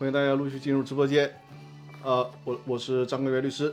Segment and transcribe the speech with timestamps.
[0.00, 1.30] 欢迎大家陆续进入直播间。
[2.02, 3.70] 呃，我我是张根源律师。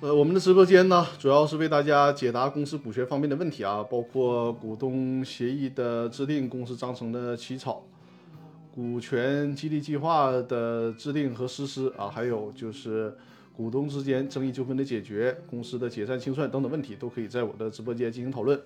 [0.00, 7.84] 呃，我们的直播间呢，主要是为大家解答公司股权方面的问题啊，包括股东协议的制定、公司章程的起草、
[8.74, 13.14] 股权激励计划的制定和实施啊，还有就是
[13.54, 18.58] 股东之间争议纠纷的解决、公司的解散清算等等问题，都可以在我的直播间进行讨论。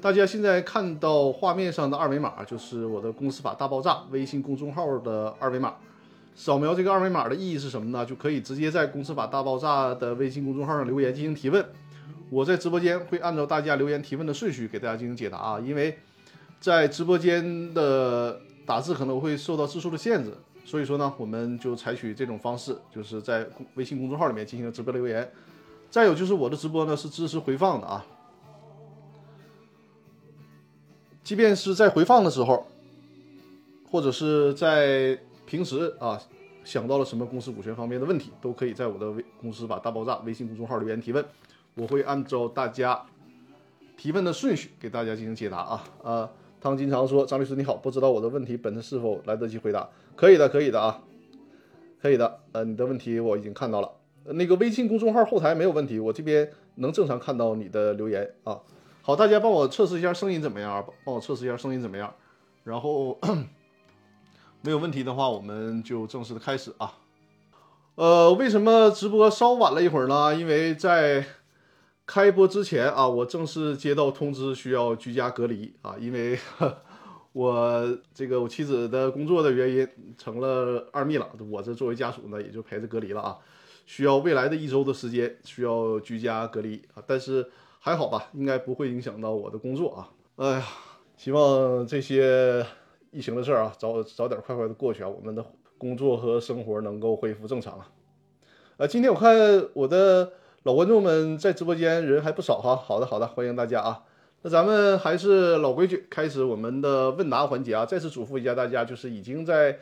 [0.00, 5.74] 大家现在看到画面上的二维码，就是我的“公司法大爆炸”微信公众号的二维码。
[6.34, 8.06] 扫描这个二维码的意义是什么呢？
[8.06, 11.62] 就可以直接在“公司法大爆炸”的微信公众号上留言进行提问。
[12.30, 15.60] 我在直播间会按照大家留言提问的顺序给大家进行解答啊。
[15.60, 15.98] 因为
[16.60, 20.32] 在直播间的打字可能会受到字数的限制，
[20.64, 25.30] 所以说呢，我们就采取这种方式，就是在微信公众号里面进行直播留言。
[25.90, 28.06] 再有就是我的直播呢是支持回放的啊。
[31.22, 32.66] 即便是在回放的时候，
[33.90, 36.20] 或者是在平时啊，
[36.64, 41.24] 想到了什么公司股权方面的问题，都可以在我的微公司把大爆炸微信公众号留言提问，
[41.74, 43.04] 我会按照大家
[43.96, 45.84] 提问的顺序给大家进行解答啊。
[46.02, 46.30] 呃，
[46.60, 49.88] 汤金长说：“张律师你好，不知道我的问题本次是否来得及回答？
[50.16, 51.02] 可以的，可以的啊，
[52.00, 52.40] 可以的。
[52.52, 53.90] 呃，你的问题我已经看到了，
[54.24, 58.58] 那个微信公众号后台没有问题，我这边能正常看到你的留言啊。”
[59.02, 60.84] 好，大家帮我测试一下声音怎么样？
[61.04, 62.14] 帮我测试一下声音怎么样？
[62.64, 63.18] 然后
[64.60, 66.98] 没有问题的话，我们就正式的开始啊。
[67.94, 70.34] 呃，为什么直播稍晚了一会儿呢？
[70.34, 71.24] 因为在
[72.04, 76.38] 开播之前啊，我正式接到通知需要居家隔离啊，因为
[77.32, 79.88] 我这个我妻子的工作的原因
[80.18, 83.38] 成了二密了，我这作为家属呢也就陪着隔离了啊，
[83.86, 87.50] 需要未来的一周的时间需要居家隔离啊，但是。
[87.82, 90.10] 还好吧，应该不会影响到我的工作啊。
[90.36, 90.66] 哎呀，
[91.16, 92.64] 希望这些
[93.10, 95.42] 疫情的事儿啊，早早点快快的过去啊，我们的
[95.78, 97.88] 工作和生活能够恢复正常啊。
[98.76, 99.34] 呃，今天我看
[99.72, 100.30] 我的
[100.64, 102.76] 老观众们在直播间人还不少哈。
[102.76, 104.04] 好的，好的，欢迎大家啊。
[104.42, 107.86] 那咱们还是老规矩，开始我们的问答环节啊。
[107.86, 109.78] 再次嘱咐一下大家，就是已经在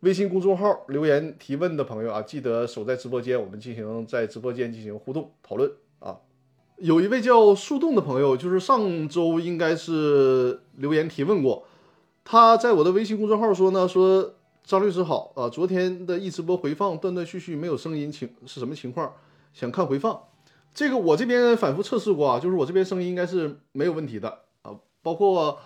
[0.00, 5.70] 微信公众号留言提问的朋友啊，记得守在直播间，我们进行在直播间进行互动讨论。
[6.80, 11.66] 有一位叫树洞的朋友，就是上周应该是留言提问过，
[12.24, 19.12] 他在我的微信公众号说呢，说张律师好啊，昨天的一直播回放断断续续没有声音，情是什么情况？
[19.52, 20.18] 想看回放，
[20.72, 25.58] 这个我这边反复测试过啊，就是我这边声音应该是没有问题的啊，包括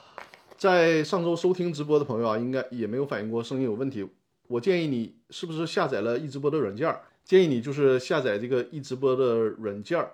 [0.57, 4.05] 在上周收听直播的朋友啊，应该也没有反映过声音有问题。
[4.49, 6.93] 我建议你是不是下载了一直播的软件？
[7.25, 10.05] 建议你就是下载这个一直播的软件。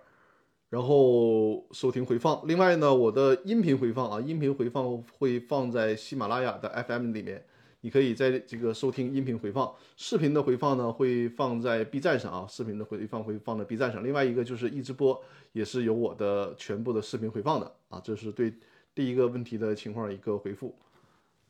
[0.71, 2.41] 然后收听回放。
[2.47, 7.45] 另外呢，我的音频回放啊，音频回放会放在喜马拉雅的 FM 里面，
[7.81, 9.75] 你可以在这个收听音频回放。
[9.97, 14.05] 视频的回放呢，会放在 B 站上啊，视频的回放会放在 B 站上。
[14.05, 15.21] 另外一个就是一直播
[15.53, 18.01] 也是有我的全部的视频回放的啊。
[18.05, 18.55] 这是对
[18.95, 20.77] 第一个问题的情况一个回复。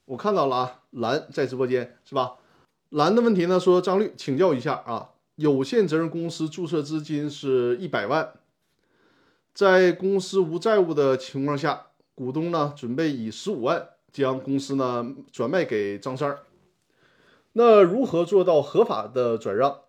[0.07, 2.37] 我看到了啊，蓝在直播间是吧？
[2.89, 8.33] 蓝的问题呢，说张律请教一下啊，有限责任公司注册资金是一百万。
[9.61, 16.39] 在公司无债务的情况下，股东呢准备以十五万将公司呢转卖给张三儿。
[17.53, 19.81] 那如何做到合法的转让？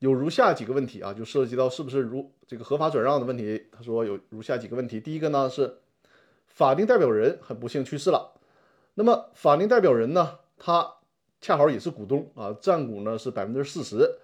[0.00, 3.68] 有如下几个问题啊，就涉及到是不是如这个合法转让的问题。
[3.70, 4.98] 他说有如下几个问题。
[4.98, 5.78] 第一个呢是
[6.48, 8.32] 法定代表人很不幸去世了，
[8.94, 10.94] 那么法定代表人呢他
[11.40, 14.18] 恰好也是股东啊，占股呢是百分之四十。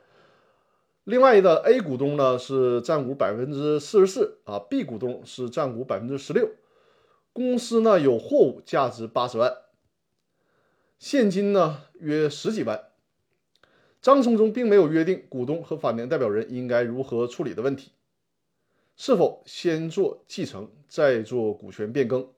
[1.08, 6.50] 另外一个 A 股东呢是占股百分之四十四啊，B 股东是占股百分之十六。
[7.32, 9.56] 公司呢有货物价值八十万，
[10.98, 12.90] 现金呢约十几万。
[14.02, 17.92] 章程中并没有约定股东和法定代表人应该如何处理的问题，
[18.94, 22.28] 是否先做继承，再做股权变更，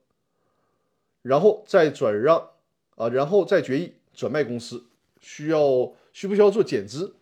[1.21, 2.51] 然后再转让
[2.95, 4.85] 啊，然后再决议转卖公司，
[5.19, 7.17] 需要需不需要做减资？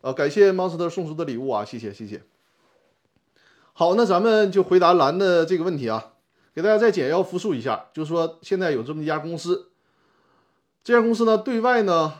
[0.00, 2.22] 啊，感谢 Monster 送出的礼物啊，谢谢谢谢。
[3.72, 6.14] 好，那咱们就回答蓝的这个问题啊，
[6.54, 9.72] 给大家再简要复述一下，就是说现在有这么一家公司，
[10.84, 12.14] 这家公司呢对外呢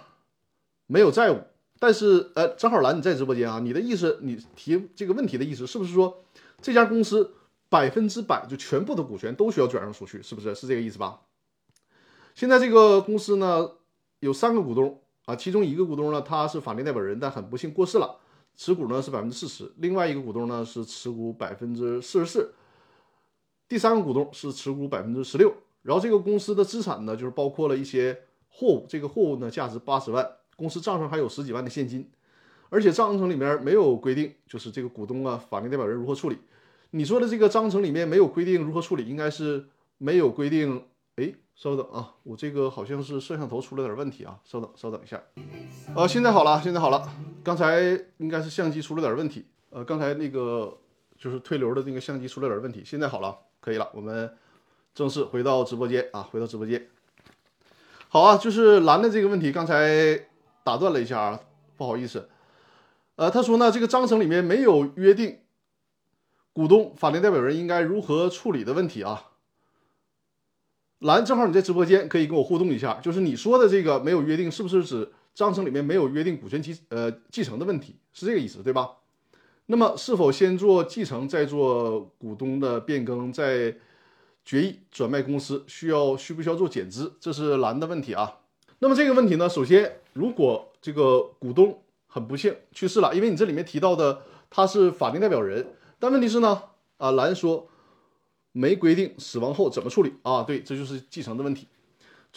[0.86, 1.40] 没有债务，
[1.78, 6.24] 但是呃，正好蓝你在直播间啊，你的意思，你提这个问题的意思是不是说
[6.60, 7.32] 这家公司
[7.68, 10.54] 百分之百就全部的股权都需要转让出去，是不是？
[10.54, 11.20] 是这个意思吧？
[12.34, 13.70] 现在这个公司呢
[14.18, 15.00] 有三个股东。
[15.28, 18.18] 啊，其中一个股东呢，他是法定代表人，但很不幸过世了，
[18.56, 19.70] 持股呢是百分之四十。
[19.76, 22.54] 另外一个股东呢是持股百分之四十四，
[23.68, 25.52] 第三个股东是持股百分之十六。
[25.82, 30.26] 然后这个公司的资产呢，就是包括了一些货物，这个货物呢价值八十万，
[30.56, 32.08] 公司账上还有十几万的现金，
[32.70, 36.38] 而且章程里面没有规定，就是这个股东啊、法定代表人如何处理。
[36.92, 39.66] 你说的这个章程里面没有规定如何处理，应该是
[39.98, 40.82] 没有规定。
[41.16, 45.20] 哎，稍等啊，我这个好像是摄像头出了点问题啊，稍等，稍等一下。
[45.92, 47.12] 呃，现在好了，现在好了，
[47.42, 47.80] 刚才
[48.18, 49.44] 应该是相机出了点问题。
[49.70, 50.78] 呃，刚才那个
[51.18, 54.32] 就是退流的那个相机出了点问题，现在好了，可以了，我们
[54.94, 56.86] 正式回到直播间啊，回到直播间。
[58.08, 60.28] 好啊，就是蓝的这个问题，刚才
[60.62, 61.40] 打断了一下啊，
[61.76, 62.28] 不好意思。
[63.16, 65.40] 呃，他说呢，这个章程里面没有约定
[66.52, 69.27] 股东、法定代表人应该如何处理的问题啊。
[71.00, 77.94] 蓝，正好你在直播间可以跟我互动一下，就是你说的这个没有约定，是不是指章程里面没有约定股权继呃继承的问题？
[78.12, 78.90] 是这个意思对吧？
[79.66, 83.72] 那么是否先做继承，再做股东的变更，再
[84.44, 87.14] 决议转卖公司，需要需不需要做减资？
[87.20, 88.38] 这是蓝的问题啊。
[88.80, 95.64] 那么这个问题呢，首先如果这个股东很不幸去世了，因为你这里面提到的他是法定代表人，
[96.00, 96.60] 但问题是呢，
[96.96, 97.68] 啊蓝说。
[98.52, 100.42] 没规定死亡后怎么处理啊？
[100.42, 101.68] 对，这就是继承的问题。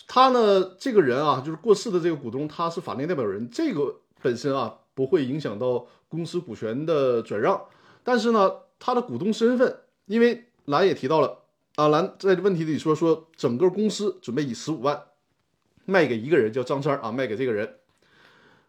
[0.07, 7.61] 他呢，这个人啊，就是过世的这个股东，他是法定代表人，这个本身啊不会影响到公司股权的转让。
[8.03, 11.39] 但是呢，他的股东身份，因为兰也提到了
[11.75, 15.03] 啊，兰在问题里说说，整个公司准备以十五万
[15.85, 17.75] 卖给一个人，叫张三啊，卖给这个人。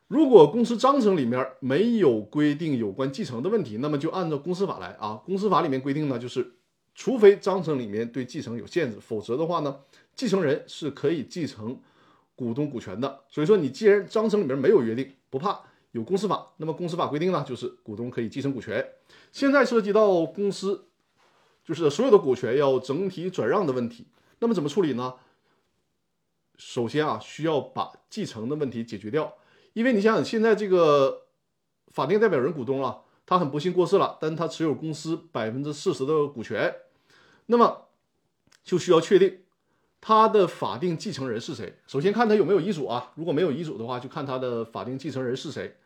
[0.09, 5.23] 如果公司章程里面没有规定有关继承的问题，那么就按照公司法来啊。
[5.25, 6.55] 公司法里面规定呢，就是。
[6.95, 9.81] 除非章程里面对继承有限制，否则的话呢，
[10.15, 11.81] 继承人是可以继承
[12.35, 13.25] 股东股权的。
[13.29, 15.61] 所以说，你既然章程里面没有约定，不怕
[15.93, 18.87] 有公司法，那么公司法规定呢，就是股东可以继承股权。
[19.33, 20.89] 现在涉及到公司
[21.65, 24.07] 就是所有的股权要整体转让的问题，
[24.41, 25.15] 那么怎么处理呢？
[26.59, 29.35] 首先啊，需要把继承的问题解决掉，
[29.73, 31.23] 因为你想想，现在这个
[31.89, 32.99] 法定代表人股东啊。
[33.33, 36.75] 他很不幸过世了，但他持有公司百分之四十的股权，
[37.47, 37.87] 那么
[38.63, 39.39] 就需要确定
[40.03, 41.79] 他的法定继承人是谁。
[41.87, 45.79] 首先看他有没有遗嘱啊，如果没有遗嘱的话，就看他的法定继承人是谁。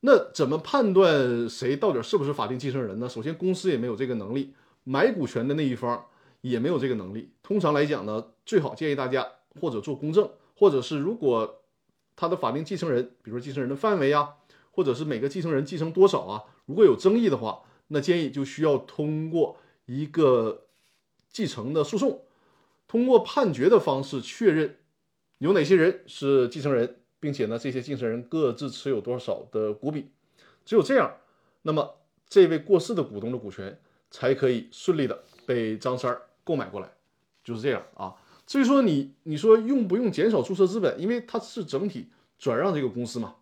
[0.00, 3.08] 那怎么判断谁到底是不是法定继承人呢？
[3.08, 4.52] 首先公司也没有这个能力，
[4.82, 6.06] 买股权的那一方
[6.40, 7.30] 也没有这个能力。
[7.40, 9.24] 通常来讲呢，最好建议大家
[9.60, 11.62] 或者做公证，或者是如果
[12.16, 14.34] 他的法定继承人，比如说继承人的范围啊。
[14.70, 16.44] 或者是每个继承人继承多少啊？
[16.66, 19.56] 如果有争议的话，那建议就需要通过
[19.86, 20.66] 一个
[21.30, 22.22] 继承的诉讼，
[22.86, 24.76] 通过判决的方式确认
[25.38, 30.10] 有哪些人是继承人，并且呢，这些继承人各自持有多少的股比。
[30.64, 31.16] 只有这样，
[31.62, 31.96] 那么
[32.28, 33.80] 这位过世的股东的股权
[34.10, 36.92] 才可以顺利的被张三儿购买过来。
[37.42, 38.14] 就是这样啊。
[38.46, 43.36] 至于说你你说用不用减少注册资本，因为它是整体转让这个公司嘛。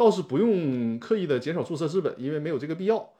[0.00, 3.10] 倒是不用刻意的减少注册资本，因为没有这个必要。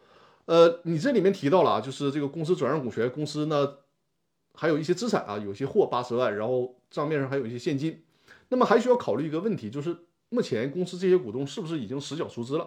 [0.47, 3.75] 呃，你这里面提到了啊，就是这个公司转让股权，公司呢
[4.55, 8.03] 还有一些资产啊，有些货八十万，然后账面上还有一些现金。
[8.49, 9.94] 那么还需要考虑一个问题，就是
[10.31, 12.67] 目前公司这些股东是不是已经实缴出资了？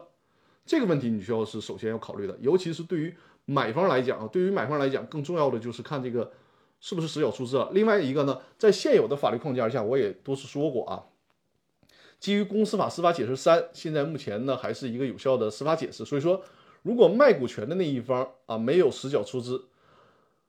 [0.64, 3.12] 这个问题你需要是首先要考虑的，尤其是对于
[3.46, 6.32] 买方来讲啊，对于买方来讲，更重要的就是看这个
[6.80, 7.72] 是不是实缴出资了。
[7.74, 11.04] 另外一个呢，在现有的法律框架下，我也多次说过啊。
[12.24, 16.06] 基于公司法司法解释三，现在目前呢还是一个有效的司法解释。
[16.06, 16.42] 所以说，
[16.82, 19.66] 如果卖股权的那一方啊没有实缴出资，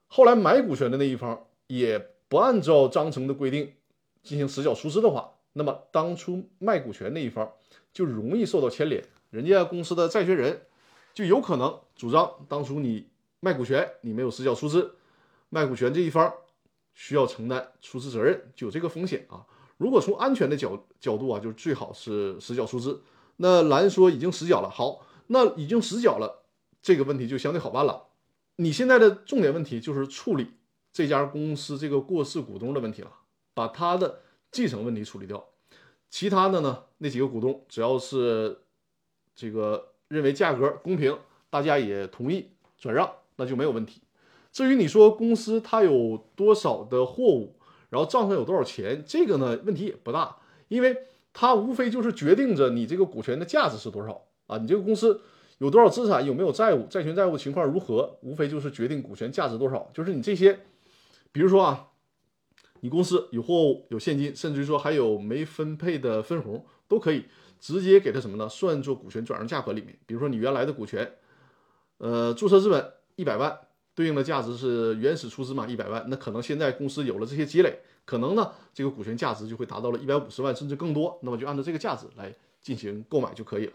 [0.07, 1.99] 后来买股权的那一方也
[2.29, 3.73] 不按照章程的规定
[4.23, 7.51] 进行实缴出资的话，那么当初卖股权那一方
[7.91, 10.61] 就容易受到牵连，人家公司的债权人
[11.13, 13.05] 就有可能主张当初你
[13.41, 14.95] 卖股权你没有实缴出资，
[15.49, 16.33] 卖股权这一方
[16.93, 19.45] 需要承担出资责任，就有这个风险啊。
[19.77, 23.01] 如果从安全的角角度啊，就是最好是实缴出资。
[23.37, 26.45] 那蓝说已经实缴了，好，那已经实缴了，
[26.81, 28.07] 这个问题就相对好办了。
[28.55, 30.51] 你现在的重点问题就是处理
[30.93, 33.11] 这家公司这个过世股东的问题了，
[33.53, 35.45] 把他的继承问题处理掉。
[36.09, 38.61] 其他的呢，那几个股东只要是
[39.35, 44.01] 这个认为价格公平，大家也同意转让，那就没有问题。
[44.53, 47.57] 至于你说公司它有多少的货物？
[47.95, 49.01] 然后账上有多少钱？
[49.07, 50.35] 这个呢问题也不大，
[50.67, 50.97] 因为
[51.31, 55.21] 它无非就是决定着你这个股权的价值是多少啊，你这个公司
[55.59, 59.89] 有多少资产，有没有债务，债权债务情况如何，无非就是决定股权价值多少。
[59.93, 60.59] 就是你这些，
[61.31, 61.87] 比如说啊，
[62.81, 67.23] 你公司有货物、有现金，甚至于说还有没分配的分红，都可以
[67.61, 68.49] 直接给它什么呢？
[68.49, 69.97] 算作股权转让价格里面。
[70.05, 71.13] 比如说你原来的股权，
[71.99, 73.57] 呃，注册资本一百万。
[73.95, 83.73] 对应的价值是原始出资嘛，一百万，那可能现在公司有了这些积累，可能呢这个股权价值就会达到了一百五十万甚至更多，那么就按照这个价值来进行购买就可以了。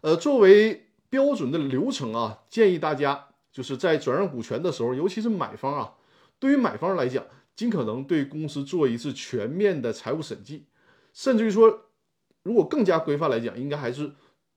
[0.00, 5.92] 呃，作为标准的流程啊，建议大家就是在转让股权的时候，尤其是买方啊，
[6.38, 10.64] 对于买方来讲，尽可能对公司做一次全面的财务审计，
[11.12, 11.80] 甚至于说，
[12.42, 14.12] 如果更加规范来讲，应该还是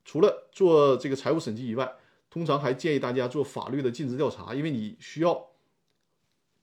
[0.06, 1.92] 除了做这个财务审计以外，
[2.32, 5.50] 通常还建议大家做法律的尽职调查，因为你需要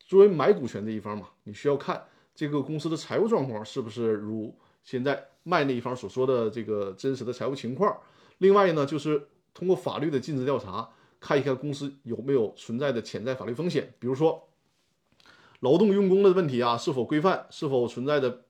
[0.00, 2.02] 作为买股权这一方嘛，你需要看
[2.34, 8.00] 这个公司的财务状况是不是如现在卖那一方所说的这个真实的财务情况。
[8.38, 10.88] 另外呢，就是通过法律的尽职调查，
[11.20, 14.48] 看一看公司有没有存在的潜在法律风险，比如说
[15.60, 18.44] 劳动用工的问题啊，是否规范，是否存在的，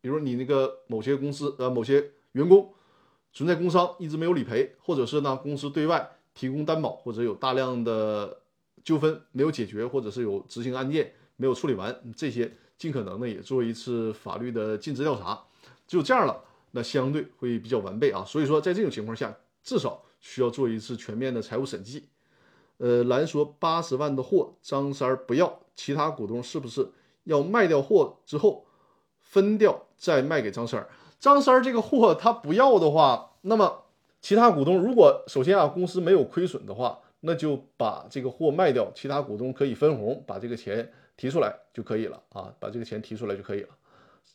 [0.00, 2.72] 比如你那个某些公司呃某些员工
[3.32, 8.42] 存在工伤一直没有理赔，或者是呢公司对外提供担保，或者有大量的
[8.84, 15.42] 纠纷没有解决，或者是有执行案件没有处理完，这些尽可能的也做一次法律的尽职调查，
[15.88, 16.44] 只有这样了。
[16.72, 22.08] 那相对会比较完备啊，所以说在这种情况下，至少需要做一次全面的财务审计。
[22.76, 26.92] 呃，蓝说八十万的货张三儿不要，其他股东是不是
[27.24, 28.66] 要卖掉货之后
[29.22, 30.90] 分掉再卖给张三儿？
[31.18, 33.85] 张三儿这个货他不要的话，那么
[34.26, 43.68] 其他股东如果首先啊公司没有亏损的话，那就把这个货卖掉，其他股东可以分红，把这个钱提出来就可以了啊，把这个钱提出来就可以了。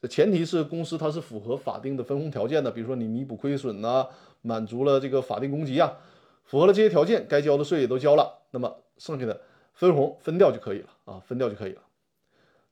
[0.10, 4.07] 前提是公司它是符合法定的分红条件的，比如说你弥补亏损呐，
[4.41, 5.98] 满足了这个法定公积啊，
[6.45, 9.41] 符合了这些条件，该交的税也都交了，那么剩下的
[9.74, 11.81] 分红分掉就可以了啊，分掉就可以了。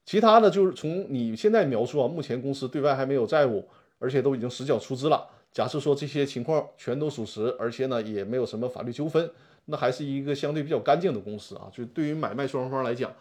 [0.06, 5.28] 其他的就是从你现在描述啊，目前公司对外还没有债务，而且都已经实缴出资了。
[5.52, 9.32] 假设说这些情况全都属实，而且呢也没有什么法律纠纷，
[9.66, 11.70] 那还是一个相对比较干净的公司啊。
[11.72, 13.12] 就对于买卖双方来讲，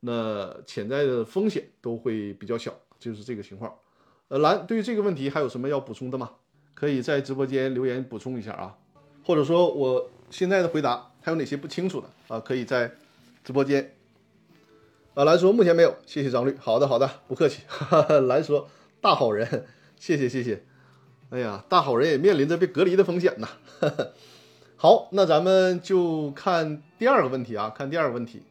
[0.00, 2.72] 那潜在的风险都会比较小。
[2.98, 3.74] 就是这个情况，
[4.28, 6.30] 呃，蓝，对于这个问题还有什么要补充的吗？
[6.72, 8.74] 可以在直播间留言补充一下啊，
[9.22, 12.40] 或者说我现在的回答还有哪些不清楚的啊？
[12.40, 12.90] 可以在
[13.44, 13.94] 直播间。
[15.12, 16.56] 啊，蓝说目前没有，谢谢张律。
[16.58, 17.62] 好的，好的，不客气。
[17.68, 18.66] 哈 哈蓝说
[19.02, 19.66] 大好人，
[19.98, 20.64] 谢谢谢谢。
[21.30, 23.48] 哎呀，大好人也面临着被隔离的风险呐。
[24.76, 28.42] 好，那咱们就看第二个问题啊，看第二个问题，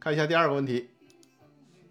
[0.00, 0.88] 看一下第二个问题。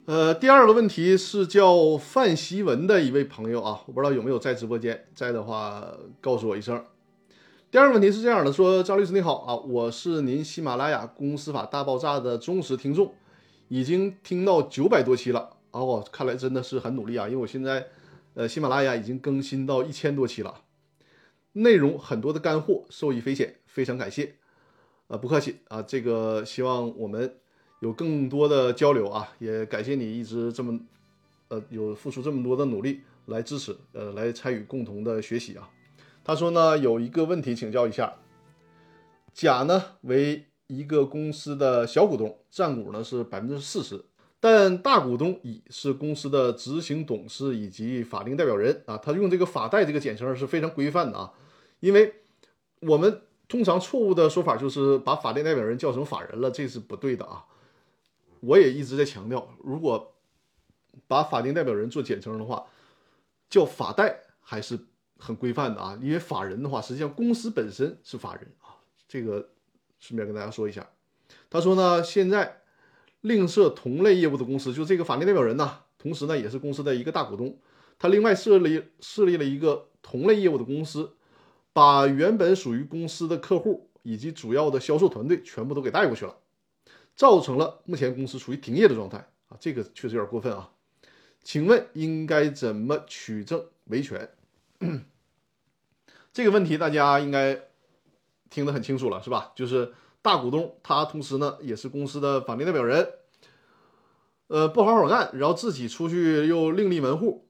[0.05, 5.87] 呃，第二个问题是叫范希文的一位朋友啊，我不知道有没有在直播间，在的话
[6.19, 6.83] 告诉我一声。
[7.69, 13.13] 第二个问题是这样的，说张律师你好啊，我是您喜马拉雅公司法大爆炸的忠实听众，
[13.67, 17.85] 已经听到九百多期了哦，看来真的是很努力啊，因为我现在
[18.33, 20.63] 呃喜马拉雅已经更新到一千多期了，
[21.53, 24.35] 内容很多的干货，受益匪浅，非常感谢。
[25.07, 27.37] 呃，不客气啊，这个希望我们。
[27.81, 30.79] 有更多的交流啊，也感谢你一直这么，
[31.47, 35.67] 呃，有付出这么多的努力来支持，呃，来参与共同的学习啊。
[36.23, 38.13] 他说呢，有一个问题请教一下，
[39.33, 44.05] 甲呢为一个公司的小股东，占股呢是百分之四十，
[44.41, 48.97] 但大股东乙是公司的执行董事以及法定代表人啊。
[48.97, 51.31] 他用这个法代这个简称是非常规范的啊，
[51.79, 52.15] 因为
[52.79, 57.45] 我们通常错误的说法就是把法定代表人叫成法人了，这是不对的啊。
[58.39, 60.15] 我也一直在强调，如果
[61.07, 62.65] 把法定代表人做简称的话，
[63.47, 64.79] 叫法代还是
[65.19, 65.99] 很规范的啊。
[66.01, 68.73] 因为法人的话，实际上公司本身是法人啊。
[69.07, 69.49] 这个
[69.99, 70.89] 顺便跟大家说一下。
[71.49, 72.60] 他说呢，现在
[73.21, 77.57] 另设同类业务的公司，就这个法定代表人呢，同时呢也是公司的一个大股东。
[77.97, 81.13] 他另外设立设立了一个同类业务的公司，
[81.71, 86.35] 把原本属于公司的客户以及主要的销售团队全部都给带过去了。
[87.15, 89.17] 造成了目前公司处于停业的状态
[89.49, 90.71] 啊，这个确实有点过分啊，
[91.43, 94.29] 请问应该怎么取证维权？
[96.33, 97.61] 这个问题大家应该
[98.49, 99.51] 听得很清楚了，是吧？
[99.55, 103.07] 就是大股东他同时呢也是公司的法定代表人，
[104.47, 107.47] 呃，不好好干，然后自己出去又另立门户，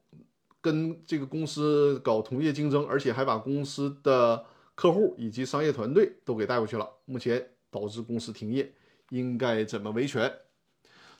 [0.61, 8.73] 跟这个公司搞同业竞争，而且还把公司的客户以及商业团队都给带过去了，目前导致公司停业。
[9.09, 10.33] 应该怎么维权？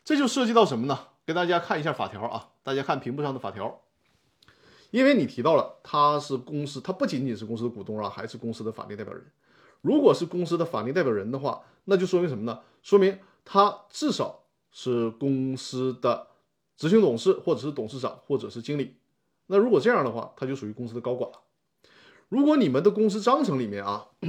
[0.06, 0.98] 这就涉及到什么呢？
[1.26, 3.82] 给大家看一下法条啊，大家看屏幕上的法条。
[4.92, 9.26] 因为你提到了他是公司，他不仅仅是公司的股东啊，还是公司的法定代表人。
[9.82, 12.60] 如果是公司的法定代表人的话，那就说明什么呢？
[12.82, 16.28] 说明他至少是公司的
[16.78, 18.96] 执行董事，或者是董事长，或者是经理。
[19.48, 21.42] 那如果这样的话，他就属于公司的高管了。
[22.30, 24.08] 如果你们的公司章程里面啊。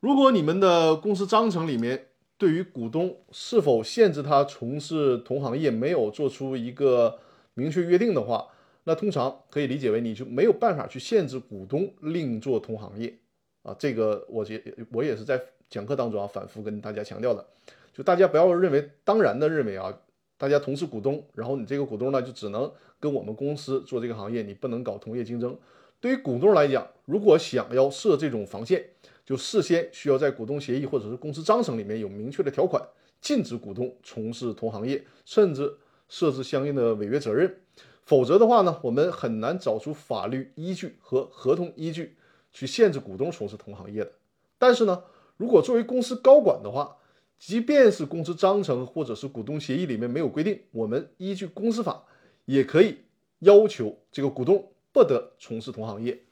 [0.00, 7.20] 如果你们的公司章程里面对于股东是否限制他从事同行业没有做出一个
[7.54, 8.48] 明确约定的话，
[8.82, 13.16] 那通常可以理解为你就没有办法去限制股东另做同行业
[13.62, 13.74] 啊。
[13.78, 17.44] 这个我也我也是在讲课当中啊反复跟大家强调的，
[17.92, 19.92] 就大家不要认为当然的认为啊，
[20.36, 25.56] 大家同是股东，然后你这个股东呢就只能跟我们公司做这个行业，你不能搞同业竞争。
[26.00, 28.84] 对于股东来讲，如果想要设这种防线，
[29.24, 32.82] 就事先需要在股东协议或者是公司章程里面有明确的条款，
[33.20, 35.72] 禁止股东从事同行业，甚至
[36.08, 37.56] 设置相应的违约责任。
[38.04, 42.16] 否则的话呢，我们很难找出法律依据和合同依据
[42.52, 44.12] 去限制股东从事同行业的。
[44.58, 45.02] 但是呢，
[45.36, 46.96] 如果作为公司高管的话，
[47.38, 52.04] 即便是公司章程或者是股东协议里面没有规定，我们依据公司法
[52.44, 52.98] 也可以
[53.40, 54.68] 要求这个股东。
[54.94, 56.22] 不得从事同行业，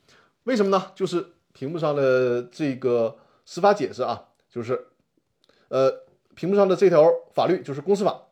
[0.45, 0.93] 为什么呢？
[0.95, 4.89] 就是屏幕上的这个司法解释啊，就是，
[5.69, 6.03] 呃，
[6.35, 8.27] 屏幕上的这条法律就是公司法。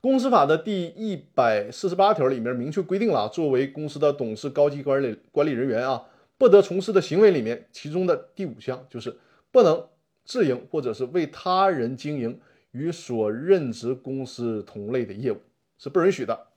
[0.00, 9.18] 公司法的第一百四十八条里面明确规定了，作为公司的董事、高级管理管理人员啊，不得从事的行为里面，其中的第五项就是
[9.50, 9.88] 不能
[10.24, 12.40] 自营或者是为他人经营
[12.72, 15.40] 与所任职公司同类的业务，
[15.78, 16.48] 是不允许的。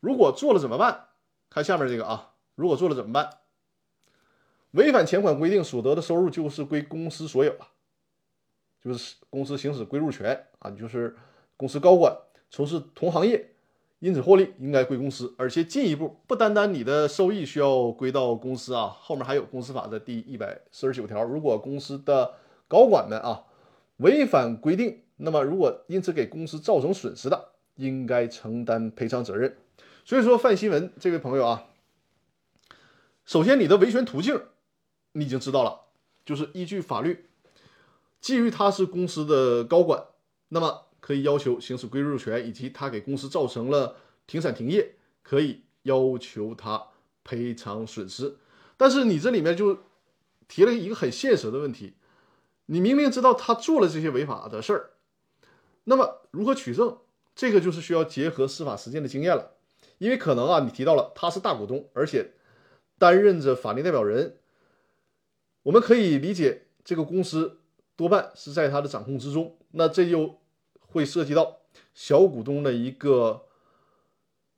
[0.00, 1.08] 如果做了怎么办？
[1.48, 3.30] 看下面这个啊，如果做了怎么办？
[4.72, 7.68] 违反前款规定所得的收入就是归公司所有了，
[8.80, 10.70] 就是公司行使归入权啊。
[10.70, 11.16] 你就是
[11.56, 12.16] 公司高管
[12.50, 13.52] 从事同行业，
[14.00, 15.32] 因此获利应该归公司。
[15.38, 22.34] 而且进一步，不单单你的收益需要归到公司啊，后面还有公司法的第一百四十九条，如果公司的
[22.66, 23.44] 高管们啊
[23.98, 29.56] 违反规定，那么如果因此给公司造成损失的，应该承担赔偿责任。
[30.04, 31.66] 所以说，范新文这位朋友啊，
[33.24, 34.40] 首先你的维权途径
[35.12, 35.82] 你已经知道了，
[36.24, 37.26] 就是依据法律，
[38.20, 40.04] 基于他是公司的高管，
[40.48, 43.96] 那么可以要求行使归入权，以及他给公司造成了
[44.28, 46.86] 停产停业，可以要求他
[47.24, 48.36] 赔偿损失。
[48.76, 49.76] 但是你这里面就
[50.46, 51.94] 提了一个很现实的问题，
[52.66, 54.90] 你明明知道他做了这些违法的事儿，
[55.82, 56.98] 那么如何取证？
[57.34, 59.54] 这个就是需要结合司法实践的经验了。
[59.98, 62.34] 因为可能啊，你提到了他是大股东，而且
[62.98, 64.36] 担任着法定代表人，
[65.64, 67.58] 我们可以理解这个公司
[67.96, 69.56] 多半是在他的掌控之中。
[69.72, 70.39] 那这就
[70.92, 71.60] 会涉及到
[71.94, 73.46] 小股东的一个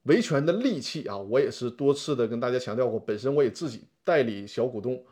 [0.05, 1.16] 维权的利器啊。
[1.16, 5.05] 我也是多次的跟大家强调过，本身我也自己代理小股东，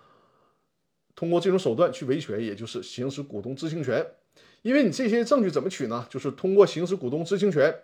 [1.14, 4.06] 通过这种手段去维权，也就是行使股东知情权。
[4.62, 6.06] 因为你这些证据怎么取呢？
[6.10, 7.74] 就是通过行使股东知情权。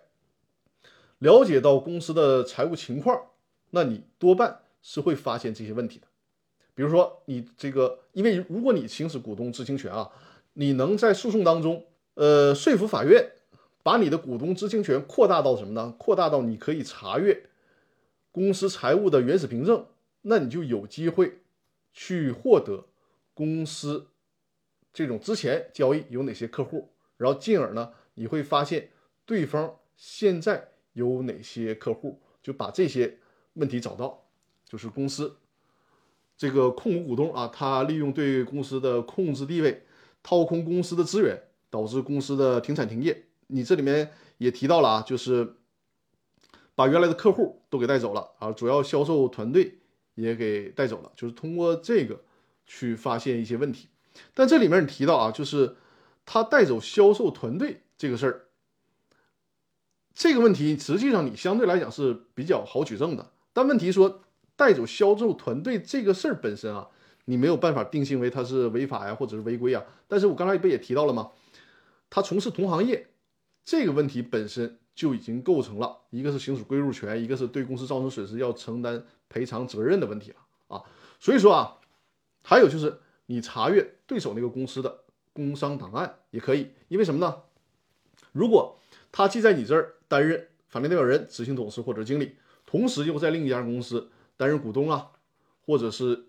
[1.19, 3.19] 了解到公司的财务情况，
[3.71, 6.05] 那你多半是会发现这些问题的。
[6.75, 10.07] 比如说，你这个，因为如果你行使股东知情权啊，
[10.53, 11.83] 你能在诉讼当中，
[12.17, 13.33] 呃，说服法院
[13.83, 15.93] 把你的股东知情权扩大到什么呢？
[15.99, 17.43] 扩大到你可以查阅
[18.31, 19.85] 公司财务的原始凭证，
[20.23, 21.39] 那你就有机会
[21.93, 22.85] 去获得
[23.35, 24.07] 公司
[24.91, 28.89] 这种之前交易有哪些客户，然后进而呢，你会发现
[29.25, 30.69] 对方现在。
[30.93, 33.19] 有哪些客户就把这些
[33.53, 34.25] 问题找到，
[34.65, 35.37] 就是公司
[36.35, 39.83] 这个控股股东啊，他利用对公司的控制地位，
[40.23, 43.25] 掏空公司的资源，导致公司的停产停业。
[43.47, 45.55] 你这里面也提到了啊，就是
[46.75, 49.79] 把原来的客户都给带走了啊，主要销售团队
[50.15, 52.21] 也给带走了，就是通过这个
[52.65, 53.87] 去发现一些问题。
[54.33, 55.77] 但这里面你提到啊，就是
[56.25, 58.43] 他带走销售团队这个事儿。
[60.13, 64.23] 这个问题实际上你相对来讲是比较好举证的，但问题说
[64.55, 66.89] 带走销售团队这个事儿本身啊，
[67.25, 69.83] 你没有办法定性为他是违法呀，或者是违规啊。
[70.07, 71.29] 但是我刚才不也提到了吗？
[72.09, 73.07] 他从事同行业
[73.63, 80.37] 这个问题本身就已经构成了一个是行使归入权，一个是对公司造成损失要承担赔偿责任的问题了
[80.75, 80.83] 啊。
[81.19, 81.77] 所以说啊，
[82.43, 87.43] 还有就是你查阅对手那个公司的工商档案也可以，因为什么呢？
[88.31, 88.79] 如果
[89.11, 95.11] 他既在你这儿担任法定代表人、执行董事或者经理，同时又在另一家公司担任股东啊，
[95.65, 96.27] 或者是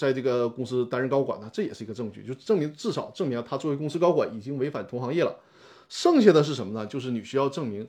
[0.00, 5.36] 在这个公司担任高管呢，这也是一个证据，就证明至少证明他作为公司高管已经违反同行业了。
[5.90, 6.86] 剩下的是什么呢？
[6.86, 7.86] 就是你需要证明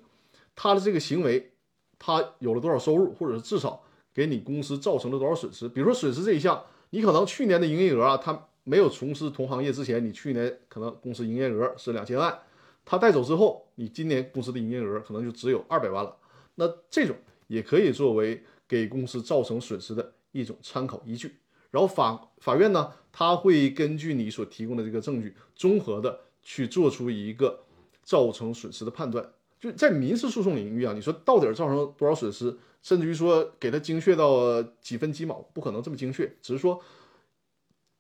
[0.53, 1.51] 他的这个行为，
[1.97, 3.81] 他有了多少收入，或者是至少
[4.13, 5.69] 给你公司造成了多少损失。
[5.69, 12.37] 比如说损失这一项，你可能去年的营业额啊，他没有从事同行业之前，你去年可能公司营业额是两千万。
[12.83, 16.13] 他带走之后，你今年公司的营业额可能就只有二百万了。
[16.55, 17.15] 那这种
[17.47, 21.37] 也可以作为给公司造成损失的一种参考依据。
[21.71, 27.63] 然后法法院呢，他会根据你所提供的这个证据，综合的去做出一个
[28.03, 29.27] 造成损失的判断。
[29.59, 36.25] 就在民事诉讼领域啊，你说到底造成多少损失，甚至于说给他精确到几分几毛，不可能这么精确。
[36.41, 36.83] 只是说，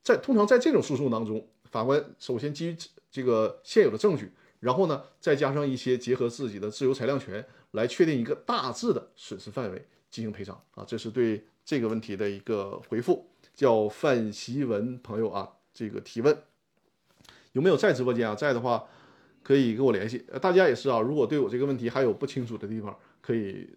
[0.03, 2.75] 在通常在这种诉讼当中，法官首先基于
[3.11, 10.83] 这个现有的证据，然后呢再加上一些结合自己的自由裁量权，来确定一个大致的损失范围进行赔偿啊。
[10.85, 13.30] 这是对这个问题的一个回复。
[13.61, 16.35] 叫范习文朋友啊，这个提问
[17.51, 18.33] 有没有在直播间啊？
[18.33, 18.85] 在的话。
[19.43, 20.99] 可以跟我联系，大家也是啊。
[20.99, 23.67] 如果对我这个问题还有不清楚的地方，可以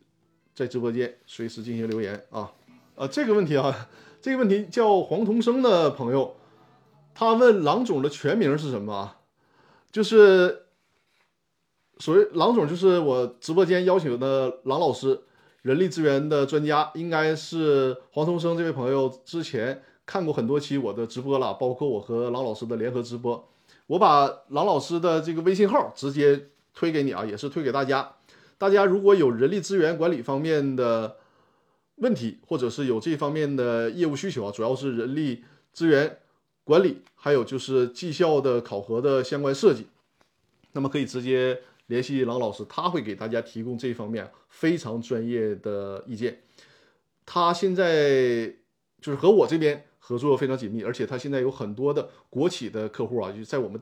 [0.55, 2.53] 在直播间随时进行留言啊。
[2.97, 3.89] 呃，这个问题啊，
[4.21, 6.37] 这个问题叫黄同生的朋友，
[7.15, 9.21] 他问郎总的全名是什么啊？
[9.91, 10.67] 就是
[11.99, 15.23] 所谓郎总，就是我直播间邀请的郎老师，
[15.65, 23.49] 人力资源的专家，应该是黄同生这位朋友之前看过很多期我的直播了，包括我和郎老师的联合直播。
[23.87, 28.13] 我把郎老师的这个微信号直接推给你啊，也是推给大家。
[28.59, 31.17] 大家如果有人力资源管理方面的
[31.97, 36.19] 问题，或者是有这方面的业务需求啊，主要是人力资源
[36.65, 39.87] 管理，还有就是绩效的考核的相关设计，
[40.73, 46.43] 那么可以直接联系郎老师，他会给大家提供这方面非常专业的意见。
[47.27, 48.47] 他现在
[49.01, 49.87] 就是和我这边。
[50.07, 53.81] 合作非常紧密，而且他现在有很多的国企的客户啊，就在我们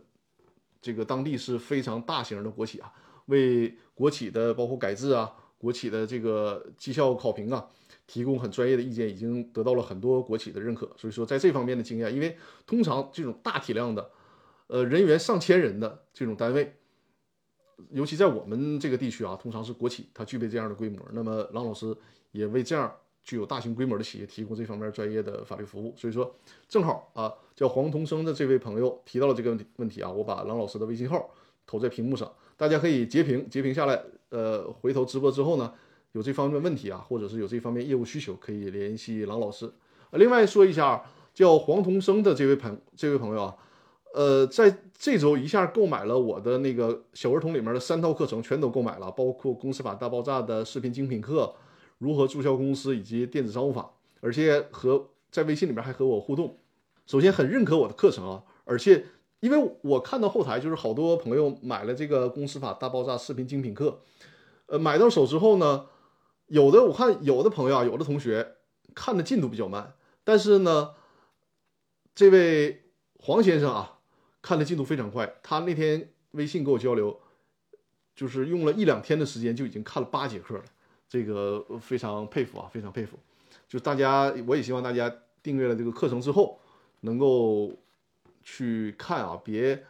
[0.81, 2.93] 这个当地是非常大型的国企啊，
[3.27, 7.67] 为国企的包括改制啊、国企的这个绩效考评啊，
[8.07, 10.89] 提供很专业的意见，已经得到了很多国企的认可。
[10.97, 14.09] 所以说，在这方面的经验，因为通常这种大体量的，
[14.69, 16.77] 呃，人员上千人的这种单位，
[17.91, 20.99] 尤其在我们这个地区啊，通常是国企，它具备这样的规模。
[21.13, 21.97] 那么，郎老师
[22.31, 22.93] 也为这样。
[23.25, 26.35] 具有大型规模的企业提供这方面专业的法律服务，所以说
[26.69, 31.31] 正好啊，叫黄同生的这位朋友提到了这个问题问题啊，我把郎老师的微信号
[31.65, 35.73] 投在屏幕上，大家可以截屏截屏下来，呃，回头直播之后呢，
[36.11, 39.73] 有这方面问题啊，或者是有这方面业务需求，可以联系郎老师。
[40.15, 43.57] 另外说一下，叫黄同生的这位朋这位朋友啊，
[44.13, 51.55] 呃，在这周一下购买了我的那个小儿童里面的三套课程，全都购买了，包括公司法大爆炸的视频精品课。
[51.99, 56.59] 如何注销公司以及电子商务法，而且和在微信里面还和我互动。
[57.07, 59.05] 首先很认可我的课程啊，而且
[59.39, 64.01] 因为我看到后台就是好多朋友买了这个公司法大爆炸视频精品课，
[64.67, 65.87] 呃，买到手之后呢，
[66.49, 68.57] 有的我看有的朋友啊，有的同学
[68.97, 69.95] 看的进度比较慢，
[70.25, 70.95] 但是呢，
[72.17, 72.83] 这位
[73.21, 73.92] 黄先生啊，
[74.43, 75.33] 看的进度非常快。
[75.43, 77.19] 他那天微信跟我交流，
[78.15, 80.65] 就是用了一两天的时间就已经看了八节课了。
[81.09, 83.19] 这个非常佩服啊，非常佩服。
[83.69, 86.59] 就大家，我也希望大家订阅了这个课程之后，
[87.01, 87.71] 能够
[88.43, 89.85] 去看啊，别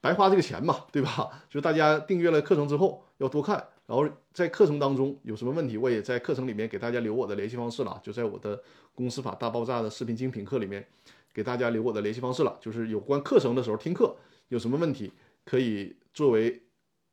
[0.00, 1.42] 白花这个钱嘛，对吧？
[1.48, 8.62] 就大家订阅了课程之后要多看，然后在课程当中有什么问题，我也在课程里面给大家留我的联系方式了，就在我的
[8.94, 10.86] 公司法大爆炸的视频精品课里面
[11.34, 12.56] 给大家留我的联系方式了。
[12.60, 14.16] 就是有关课程的时候听课
[14.48, 15.12] 有什么问题，
[15.44, 16.62] 可以作为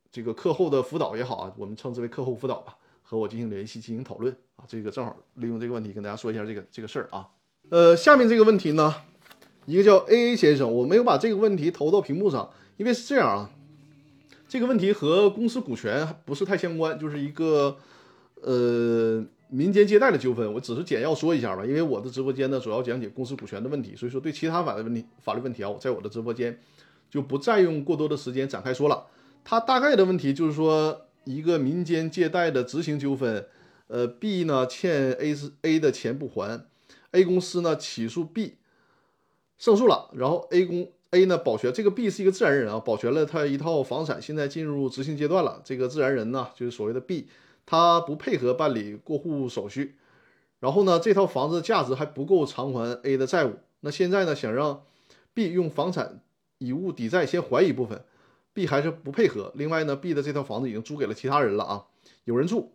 [0.09, 2.77] 这个课后的辅导也好啊，我们称之为课后辅导吧。
[3.03, 7.27] 和我进行联系，进行讨论啊，这个正好利用这个问题跟大家说一下这个这个事儿啊。
[7.69, 8.95] 呃，下面这个问题呢，
[9.65, 13.51] 一个叫 A A 先生，我没有把这个问题投到屏幕上，因为是这样啊，
[14.47, 17.75] 这个问题和公司股权不是太相关，就是一个
[18.35, 21.63] 呃民间借贷的纠纷，我只是简要说一下吧。
[21.63, 26.59] 因为我的直播间呢主要讲解公司股权的问题，所以说对其他法律问题法律问题啊，我在我的直播间
[27.09, 29.05] 就不再用过多的时间展开说了。
[29.43, 31.05] 它大概的问题就是说。
[31.23, 33.45] 一个民间借贷的执行纠纷，
[33.85, 36.65] 呃，B 呢欠 A 是 A 的钱不还
[37.11, 38.55] ，A 公司呢起诉 B，
[39.59, 45.61] 胜诉了，然后 A 公 A 呢保全这个 B 是一个自然人啊，保全了他一套房产，现在进入执行阶段了。
[45.63, 47.27] 这个自然人呢就是所谓的 B，
[47.65, 49.97] 他不配合办理过户手续，
[50.59, 54.83] 然后呢这套房子价值还不够偿还 A 的债务，那现在呢想让
[55.33, 56.21] B 用房产
[56.57, 58.03] 以物抵债，先还一部分。
[58.53, 59.53] B 还是不配合。
[59.55, 61.87] 另外呢，B 的这套房子已经租给了其他人了啊，
[62.25, 62.73] 有人住。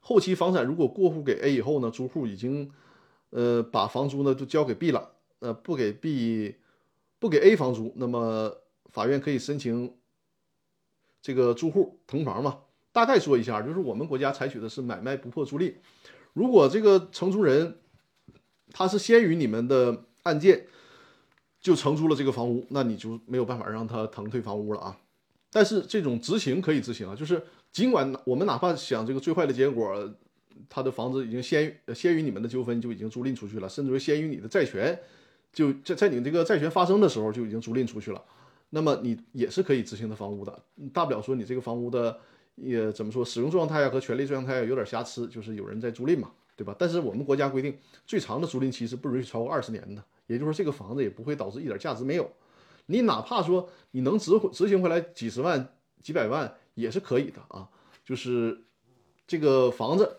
[0.00, 2.72] 后期房产如果过户给 A 以后呢，租户已经
[3.28, 6.56] 呃把房租呢就交给 B 了，呃不给 B
[7.18, 9.94] 不给 A 房租，那么法院可以申请
[11.20, 12.60] 这个住户腾房嘛？
[12.92, 15.74] 大概说一下，就是我们国家采取的是买卖不破租赁。
[16.32, 17.78] 如果这个承租人
[18.72, 20.66] 他是先于你们的案件。
[21.62, 24.96] 就承租了这个房屋，那你就没有办法让他腾退房屋了啊。
[25.52, 30.10] 但是这种执行可以执行啊，就是尽管我们哪怕想这个最坏的结果，
[30.70, 34.98] 他的房子已经先先于你们的纠纷就已经租赁出去了，甚至于先于你的债权，
[35.52, 38.24] 就在在你这个债权发生的时候就已经租赁出去了。
[38.70, 42.18] 那么你也是可以执行的房屋的，大不了说你这个房屋的
[42.62, 46.74] 也怎么说使用状态和权利状态有点瑕疵，就是有人在租赁嘛，对吧？
[46.78, 52.30] 但是我们国家规定最长的租赁期是不允许超过二十年的，也就是说这个房子也不会导致一点价值没有。
[52.86, 57.68] 你哪怕说你能执执行回来几十万、几百万也是可以的啊，
[58.04, 58.64] 就是
[59.26, 60.16] 这个房子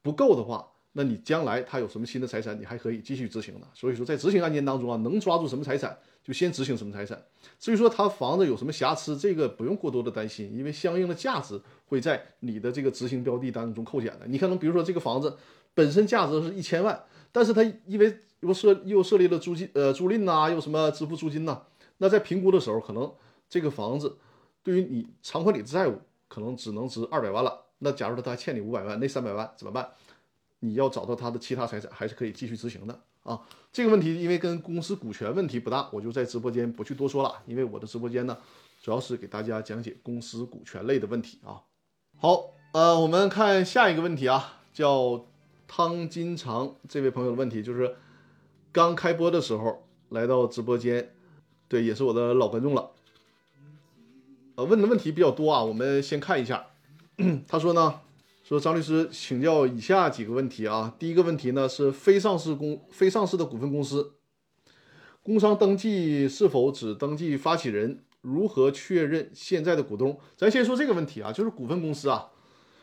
[0.00, 3.66] 不够的话，那你将来他有什么新的财产，你还可以继续执行的。
[3.74, 7.20] 所以说在执行案件当中啊，能抓住什么财产就先执行什么财产。
[7.58, 14.26] 至于说他房子有什么瑕疵，这个不用过多的担心，因为相应的价值会在你的这个执行标的当中扣减的。
[14.26, 15.36] 你可能比如说这个房子
[15.74, 21.62] 本身价值是一千万，但是它因为又设又设立了租金呃租赁呐，又什么支付租金呐。
[21.98, 23.12] 那在评估的时候，可能
[23.48, 24.18] 这个房子
[24.62, 27.66] 对于你偿还你的债务，可能只能值二百万了。
[27.78, 29.88] 那假如说他欠你五百万，那三百万怎么办？
[30.60, 33.40] 你要找到他的其他财产，还是可以继续执行的啊。
[33.72, 37.34] 这个问题因为跟公司股权问题不大，我就在直播间不去多说了。
[37.46, 38.36] 因为我的直播间呢，
[38.82, 41.62] 主要是给大家讲解公司股权类的问题啊。
[42.18, 45.24] 好，呃，我们看下一个问题啊，叫
[45.66, 47.96] 汤金长这位朋友的问题，就是
[48.70, 51.14] 刚开播的时候来到直播间。
[51.68, 52.90] 对，也是我的老观众了。
[54.56, 56.66] 呃，问的问题比较多啊，我们先看一下。
[57.48, 58.00] 他说呢，
[58.52, 60.94] 说张律师请教以下几个问题啊。
[60.98, 64.12] 第一个问题呢是非上市公非上市的股份公司，
[65.22, 68.00] 工商登记是否只登记发起人？
[68.20, 70.18] 如何确认现在的股东？
[70.36, 72.28] 咱先说这个问题啊，就是股份公司啊，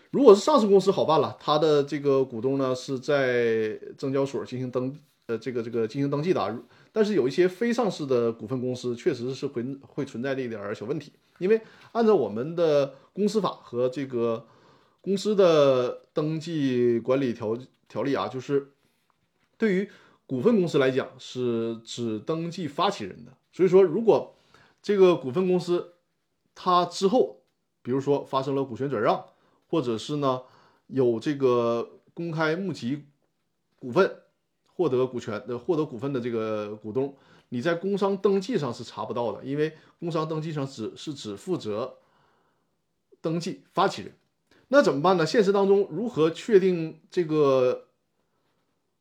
[0.10, 4.92] 如果是上市公司好办了，它的这个股东呢是在证交所进行登
[5.28, 6.60] 呃这个这个进行登记的。
[6.92, 14.44] 但是有一些非上市的股份公司，确实是会会存在的一点小问题，因为按照我们的公司法和这个
[15.02, 17.58] 公司的登记管理条
[17.88, 18.72] 条例啊，就是
[19.58, 19.90] 对于
[20.26, 23.36] 股份公司来讲是只登记发起人的。
[23.52, 24.36] 所以说，如果
[24.82, 25.94] 这个股份公司
[26.54, 27.42] 它之后，
[27.82, 29.26] 比如说发生了股权转让，
[29.68, 30.42] 或者是呢
[30.88, 33.06] 有这个公开募集
[33.78, 34.22] 股份。
[34.80, 37.14] 获得股权的、获得股份的这个股东，
[37.50, 41.98] 你在工商登记上是查不到的，因为工商登记上只是只负责
[43.20, 44.16] 登记发起人。
[44.70, 45.26] 那怎么办呢？
[45.26, 47.88] 现实当中如何确定这个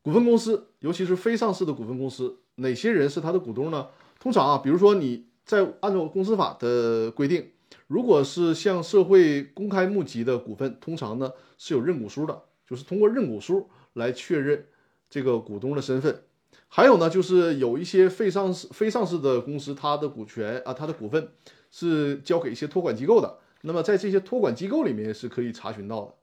[0.03, 3.89] 股份公司，尤其是非上市的股份公司，哪些人是他的股东呢？
[4.19, 7.51] 通常啊，比如说你在按照公司法的规定，
[7.87, 14.67] 如果是向社会公开募集的股份，通常呢是有认股书的，就是通过认股书来确认。
[15.11, 16.25] 这个股东的身份，
[16.69, 21.31] 还有呢，就是有一些非上市、非上市的公司，它的股权啊，它的股份
[21.71, 23.39] 是交给一些托管机构的。
[23.62, 26.14] 那么在这些托管机构里面是可以查询到的。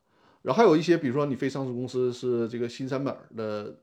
[0.41, 3.75] 然后还有一些，比如说你非上市公司是这个新三板的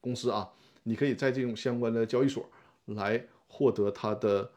[0.00, 0.48] 公司啊，
[0.84, 2.48] 你可以在这种相关的交易所
[2.86, 4.50] 来获得它的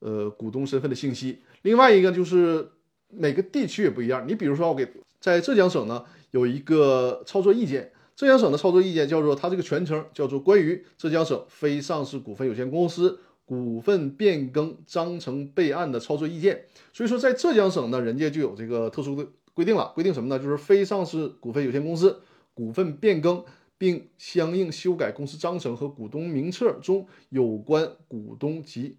[0.00, 1.42] 呃股东身份的信息。
[1.62, 2.68] 另外一个就是
[3.08, 4.86] 每个地区也不一样，你比如说我给
[5.20, 7.92] 在浙江省呢有一个操作意见。
[8.14, 13.18] 浙江省的操作意见叫做，它这个全称叫做《关于浙江省非上市股份有限公司
[13.52, 16.56] 股份变更章程备案的操作意见》。
[16.90, 19.92] 所以说，在浙江省呢，人家就有这个特殊的规定了。
[19.94, 20.42] 规定什么呢？
[20.42, 22.22] 就是非上市股份有限公司
[22.54, 23.44] 股份变更
[23.76, 28.96] 并相应修改公司章程和股东名册中有关股东及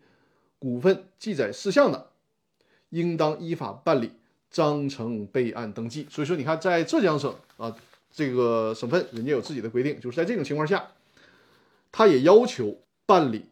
[0.59, 2.11] 股份记载事项的，
[2.91, 4.11] 应当依法办理
[4.51, 6.05] 章程备案登记。
[6.11, 7.75] 所以说，你看，在浙江省啊。
[8.15, 10.89] 这个省份人家有自己的规定，就是在这种情况下，
[11.91, 13.45] 他也要求办理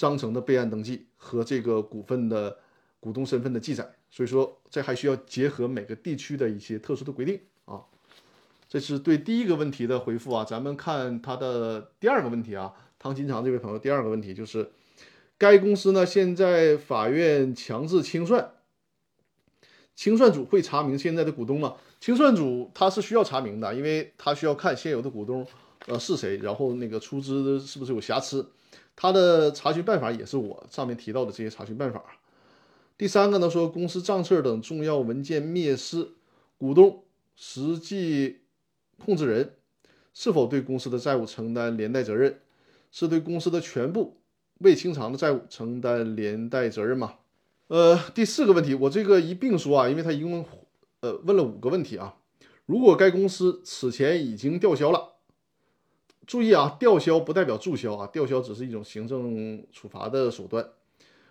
[0.00, 2.56] 章程的备案登记和这个股份的
[2.98, 3.86] 股东身份的记载。
[4.10, 7.82] 所以说，这还需要结合每个地区的一些特殊的规定啊。
[8.66, 10.42] 这是对第一个问题的回复啊。
[10.42, 14.70] 咱们看他的第二个问题啊，汤金长这位朋友第二个问题就是，
[15.36, 18.52] 该公司呢现在法院强制清算，
[19.94, 21.76] 清算组会查明现在的股东吗？
[22.00, 25.46] 清算组他是需要查明的，因为他需要看现有的股东，
[25.86, 28.50] 呃是谁，然后那个出资是不是有瑕疵，
[28.96, 32.02] 他的查询办法也是我上面提到的这些查询办法。
[32.98, 36.08] 第三个呢，说公司账册等重要文件灭失，
[36.58, 38.40] 股东、实际
[39.04, 39.54] 控制人
[40.12, 42.40] 是否对公司的债务承担连带责任？
[42.90, 44.18] 是对公司的全部
[44.58, 47.14] 未清偿的债务承担连带责任吗？
[47.68, 50.44] 呃，第四个问题，我这个一并说啊，因为他一共。
[51.02, 52.16] 呃，问了五个问题啊。
[52.66, 55.14] 如果该公司此前已经吊销了，
[56.26, 60.66] 注意啊，吊销不代表注销啊，吊销只是一种行政处罚的手段。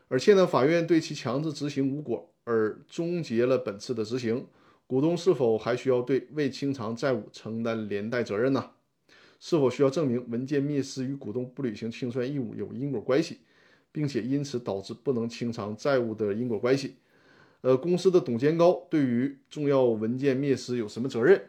[0.08, 4.46] 而且呢，法院对其强制执行无果而终结了本次的执行，
[4.88, 8.72] 股东是否还需要对未清偿债务承担连带责任呢？
[9.40, 13.38] 是否需要证明文件灭失与股东不履行清算义务有因果关系？
[13.92, 16.98] 并且因此导致不能清偿债务的因果关系。
[17.62, 21.42] 呃，公司的董监高对于重要文件灭失有什么责任？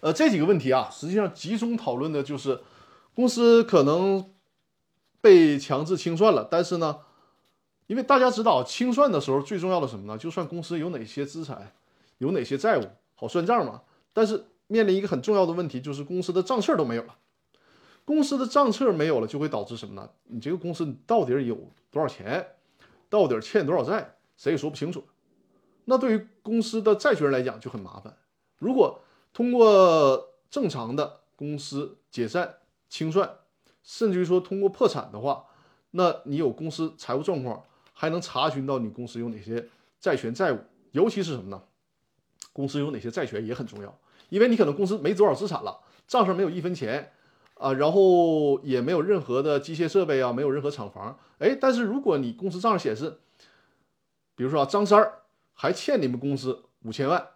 [0.00, 2.60] 呃，这几个问题啊，实际上集中讨论的就是
[3.14, 4.32] 公司可能
[5.20, 6.98] 被强制清算了，但是呢，
[7.86, 10.18] 因为大家知道清算的时候最重要的什么呢？
[10.18, 11.72] 就算公司有哪些资产，
[12.18, 13.82] 有哪些债务，好算账嘛。
[14.12, 17.16] 但是面临一个很重要的问题，就是公司的账册都没有了。
[18.04, 20.08] 公司的账册没有了，就会导致什么呢？
[20.24, 21.58] 你这个公司到底有
[21.90, 22.46] 多少钱，
[23.08, 25.02] 到底欠多少债，谁也说不清楚。
[25.86, 28.16] 那对于公司的债权人来讲就很麻烦。
[28.58, 29.00] 如果
[29.36, 32.54] 通过正常的公司解散、
[32.88, 33.30] 清算，
[33.82, 35.44] 甚至于说通过破产的话，
[35.90, 39.68] 那你有公司财务状况，还能查询到你公司有哪些
[40.00, 40.58] 债权债务，
[40.92, 41.62] 尤其是什么呢？
[42.54, 43.98] 公司有哪些债权也很重要，
[44.30, 47.12] 因为你可能公司没多少资产了，账上没有一分钱。
[47.56, 53.18] 啊，然后也没有任何的机械设备啊，没有任何厂房，哎，但是如果你公司账上显示，
[54.34, 55.20] 比如说啊，张三儿
[55.52, 57.26] 还欠你们公司五千万，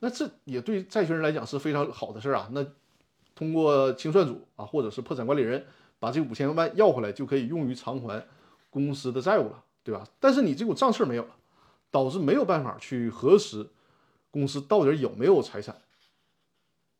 [0.00, 2.48] 那这也对债权人来讲是非常好的事儿啊。
[2.52, 2.64] 那
[3.34, 5.66] 通过清算组啊，或者是破产管理人
[5.98, 8.26] 把这五千万要回来，就可以用于偿还
[8.70, 10.06] 公司的债务了，对吧？
[10.20, 11.34] 但是你这股账册没有了，
[11.90, 13.68] 导致没有办法去核实
[14.30, 15.82] 公司到底有没有财产。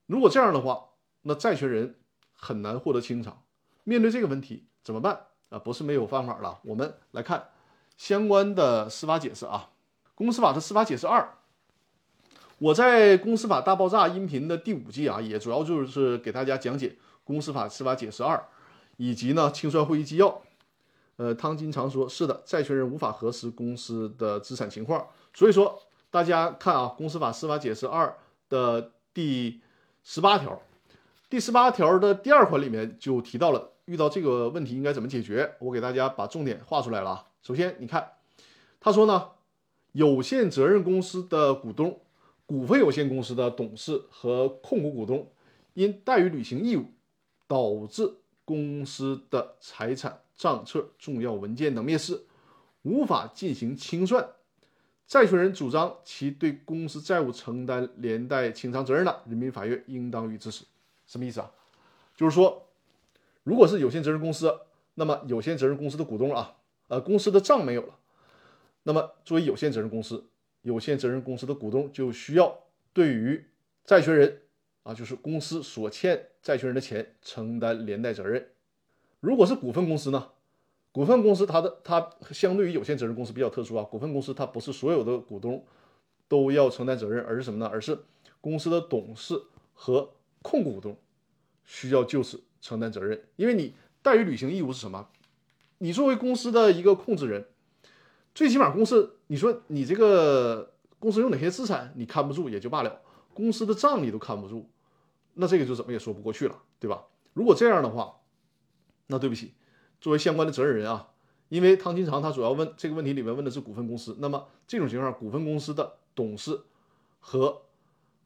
[0.06, 0.84] 如果这样的话，
[1.22, 1.96] 那债权人。
[2.38, 3.42] 很难获得清偿。
[3.84, 5.58] 面对这个问题怎么办啊？
[5.58, 6.60] 不是没有方法了。
[6.64, 7.48] 我们来看
[7.96, 9.70] 相关的司法解释啊，
[10.14, 11.38] 《公司法》的司法解释二。
[12.58, 16.88] 我在《公司法大爆炸》音频的第五季啊，也主要就是给大家讲解
[17.22, 18.42] 《公司法》司法解释二，
[18.96, 20.40] 以及呢清算会议纪要。
[21.16, 25.06] 呃，汤金常说是的，债权人无法核实公司的资产情况。
[25.34, 25.78] 所以说，
[26.10, 28.16] 大家看啊，《公司法》司法解释二
[28.48, 29.60] 的第
[30.02, 30.58] 十八条。
[31.28, 35.56] 第十八条的第二款里面就提到了，遇到这个问题应该怎么解决？
[35.58, 37.24] 我给大家把重点画出来了啊。
[37.42, 38.12] 首先，你看，
[38.80, 39.28] 他说呢，
[39.92, 41.98] 有限责任公司的股东、
[42.46, 45.28] 股份有限公司的董事和控股股东，
[45.74, 46.84] 因怠于履行义务，
[47.48, 52.22] 导致公司的财产、账册、重要文件等灭失，
[52.82, 54.28] 无法进行清算，
[55.08, 60.64] 债权人主张其对公司债务承担连带清偿责任的，人民法院应当予以支持。
[61.06, 61.50] 什么意思啊？
[62.16, 62.68] 就是说，
[63.42, 64.56] 如果是有限责任公司，
[64.94, 66.56] 那么有限责任公司的股东啊，
[66.86, 67.98] 呃，公司的账没有了，
[68.84, 70.24] 那么作为有限责任公司，
[70.66, 73.46] 有限责任公司的股东就需要对于
[73.84, 74.42] 债权人
[74.82, 78.48] 啊，就是公司所欠债权人的钱承担连带责任。
[79.20, 80.32] 如果是股份公司呢？
[80.90, 85.64] 股份公司它的它相对于有限责任公司比较特殊啊，股份公司它不是所有的股东
[86.26, 87.70] 都要承担责任，而是什么呢？
[87.72, 88.00] 而是
[88.40, 89.40] 公司的董事
[89.72, 90.96] 和控股股东
[91.64, 95.10] 需要就此承担责任，因为你怠于履行义务是什么？
[95.78, 97.46] 你作为公司的一个控制人，
[98.34, 103.00] 最起码公司，你说你这个公司有哪些资产你看不住也就罢了，
[103.34, 104.68] 公司的账你都看不住，
[105.34, 107.04] 那这个就怎么也说不过去了，对吧？
[107.32, 108.16] 如果这样的话，
[109.06, 109.54] 那对不起，
[110.00, 111.10] 作为相关的责任人啊，
[111.48, 116.60] 因为汤金长他主要问这个问题里面问的是股份公司，那么这种情况，股份公司的董事
[117.20, 117.62] 和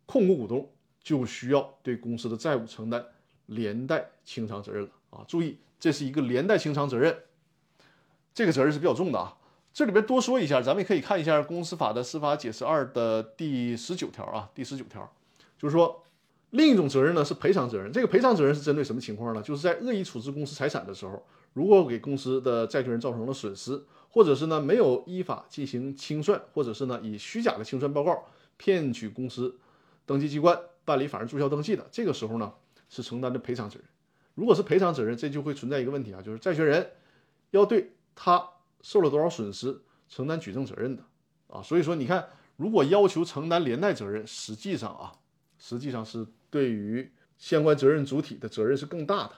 [0.07, 0.71] 控股股东。
[1.03, 3.03] 就需要对公司的债务承担
[3.47, 5.25] 连带清偿责任了啊！
[5.27, 7.23] 注意，这是一个连带清偿责任，
[8.35, 9.39] 这个责任是比较重的啊。
[9.73, 14.51] 这里边多说一下，咱们也可以看一下《公司法》的司法解释二的第十九条啊。
[14.55, 15.11] 第十九条
[15.57, 16.05] 就是说，
[16.51, 17.93] 另一种责任呢是赔偿责任。
[17.93, 19.41] 这个赔偿责任是针对什么情况呢？
[19.43, 28.25] 就是在恶意处置公司财产的时候，如果给公司的债权人造成了损失，或者是呢没有依法进行清算，或者是呢以虚假的清算报告
[28.57, 29.57] 骗取公司
[30.05, 30.59] 登记机关。
[30.85, 32.53] 办理法人注销登记的这个时候呢，
[32.89, 33.85] 是承担的赔偿责任。
[34.35, 36.91] 如果是赔偿责任，这就会存在一个问题啊，就是债权人
[37.51, 38.45] 要对他
[38.83, 41.03] 受了多少损失承担举证责任的
[41.49, 41.63] 啊。
[41.63, 45.13] 所以说，你看，如果要求承担连带责任，实际上啊，
[45.59, 49.33] 实际上是对于相关责任主体的责任是更大的。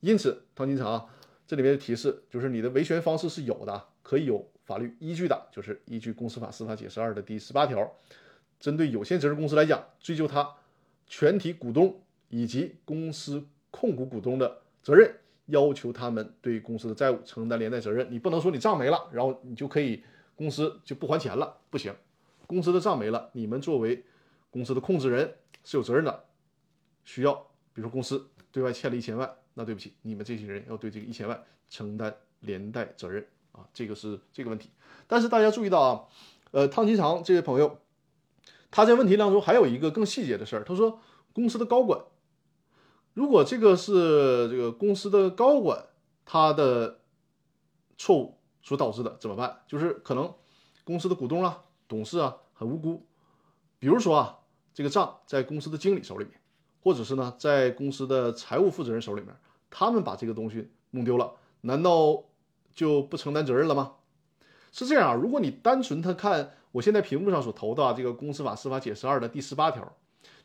[0.00, 1.08] 因此，唐金长
[1.46, 7.90] 这里面的提示就是你的维权方式是有的，可以有法律依据的，就是依据《公司法司法解释二》的第十八条。
[8.60, 10.48] 针对有限责任公司来讲，追究他
[11.06, 15.14] 全体股东以及公司控股股东的责任，
[15.46, 18.06] 要求他们对公司的债务承担连带责任。
[18.10, 20.02] 你不能说你账没了，然后你就可以
[20.34, 21.94] 公司就不还钱了，不行。
[22.46, 24.04] 公司的账没了，你们作为
[24.50, 25.34] 公司的控制人
[25.64, 26.24] 是有责任的，
[27.04, 27.34] 需要
[27.72, 34.70] 比如说公司对外欠了一千万，那对不起，你们这些人要对这个一千万承担连带责任啊，这个是这个问题。
[35.06, 36.04] 但是大家注意到啊，
[36.50, 37.78] 呃，汤金长这位朋友。
[38.70, 40.98] 他在问题当中还有一个更细节的事儿，他说
[41.32, 42.00] 公司的高管，
[43.14, 45.86] 如果这个是这个公司的高管，
[46.24, 47.00] 他的
[47.96, 49.60] 错误所导致的，怎么办？
[49.68, 50.34] 就是可能
[50.82, 53.06] 公司的股东啊、董事啊很无辜，
[53.78, 54.38] 比如说啊，
[54.74, 56.34] 这个账在公司的经理手里面，
[56.82, 59.32] 或者是呢在公司的财务负责人手里面，
[59.70, 62.24] 他们把这个东西弄丢了，难道
[62.74, 63.92] 就不承担责任了吗？
[64.72, 69.96] 是这样啊，如果你单纯他看我现在屏幕上所投的这个公司法司法解释二的第十八条。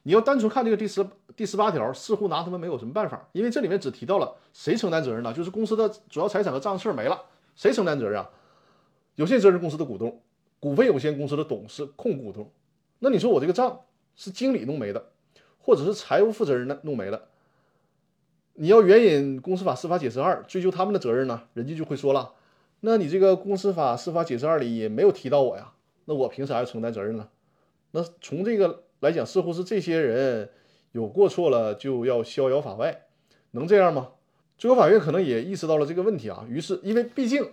[0.04, 1.06] 你要单纯看这个第十
[1.40, 5.32] 第十八条，似乎拿他们没有什么办法，因为这里面只提到了谁承担责任呢？
[5.34, 7.18] 就是公司的主要财产和账事没了，
[7.56, 8.30] 谁承担责任啊？
[9.16, 10.22] 有限责任公司的股东、
[10.60, 12.52] 股份有限公司的董事、控股股东。
[13.00, 13.84] 那你说我这个账
[14.18, 15.12] 是经理弄没的，
[15.60, 17.30] 或者是财务负责人呢弄没了？
[18.56, 21.44] 你要援引公司法司法解释二追究他们的责任呢？
[21.54, 22.34] 人家就会说了，
[22.82, 25.72] 那你这个公司法司法解释二里也没有提到我呀，
[26.04, 27.30] 那我凭啥要承担责任呢？
[27.92, 28.84] 那从这个。
[29.02, 30.50] 来讲，似乎是这些人
[30.92, 33.06] 有过错了就要逍遥法外，
[33.52, 34.10] 能这样吗？
[34.58, 37.52] 最高法院可能也意识到了这个问题啊，于是因为毕竟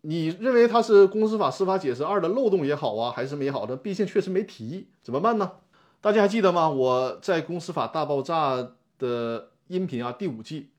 [0.00, 5.52] 你认为它是公司法司法解释二的漏洞也好啊，还是什么也好的，毕竟确实没提，怎么办呢？
[6.00, 6.68] 大家还记得吗？
[6.68, 10.70] 我在公司法大爆炸的音频啊第五季，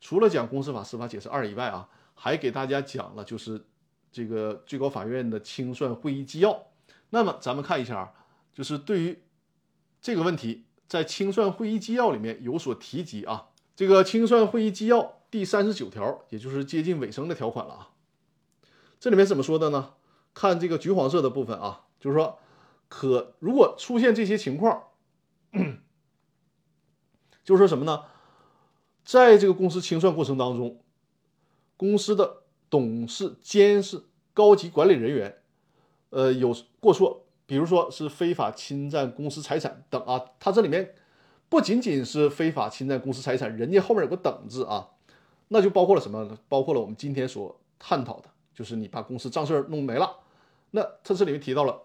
[0.00, 3.64] 除了讲公司法司法解释二以外啊，还给大家讲了就是
[4.10, 6.66] 这个最高法院的清算会议纪要。
[7.10, 8.12] 那么咱们看一下，
[8.54, 9.18] 就是对于。
[9.98, 13.48] 这个问题在清算会议纪要里面有所提及啊。
[13.74, 17.90] 这个清算会议纪要第三十九条，也就是接近尾声的条款了啊。
[18.98, 19.94] 这里面怎么说的呢？
[20.32, 22.38] 看这个橘黄色的部分啊，就是说，
[22.88, 24.84] 可如果出现这些情况，
[27.44, 28.04] 就是说什么呢？
[29.04, 30.80] 在这个公司清算过程当中，
[31.76, 35.42] 公司的董事、监事、高级管理人员，
[36.10, 37.25] 呃，有过错。
[37.46, 40.94] 比如说是非法侵占公司财产等啊，它这里面
[41.48, 44.90] 不仅仅是非法侵占公司财产，人家后面有个等字啊，
[45.48, 46.36] 那就包括了什么呢？
[46.48, 50.18] 包括了我们今天所探讨的，就是你把公司账事弄没了。
[50.72, 51.82] 那它这里面提到了，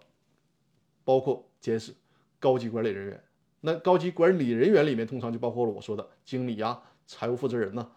[1.06, 1.94] 包括监事、
[2.40, 3.24] 高级管理人员。
[3.62, 7.92] 那高级管理人员里面通常就包括了我说的经理呀、财务负责人呢。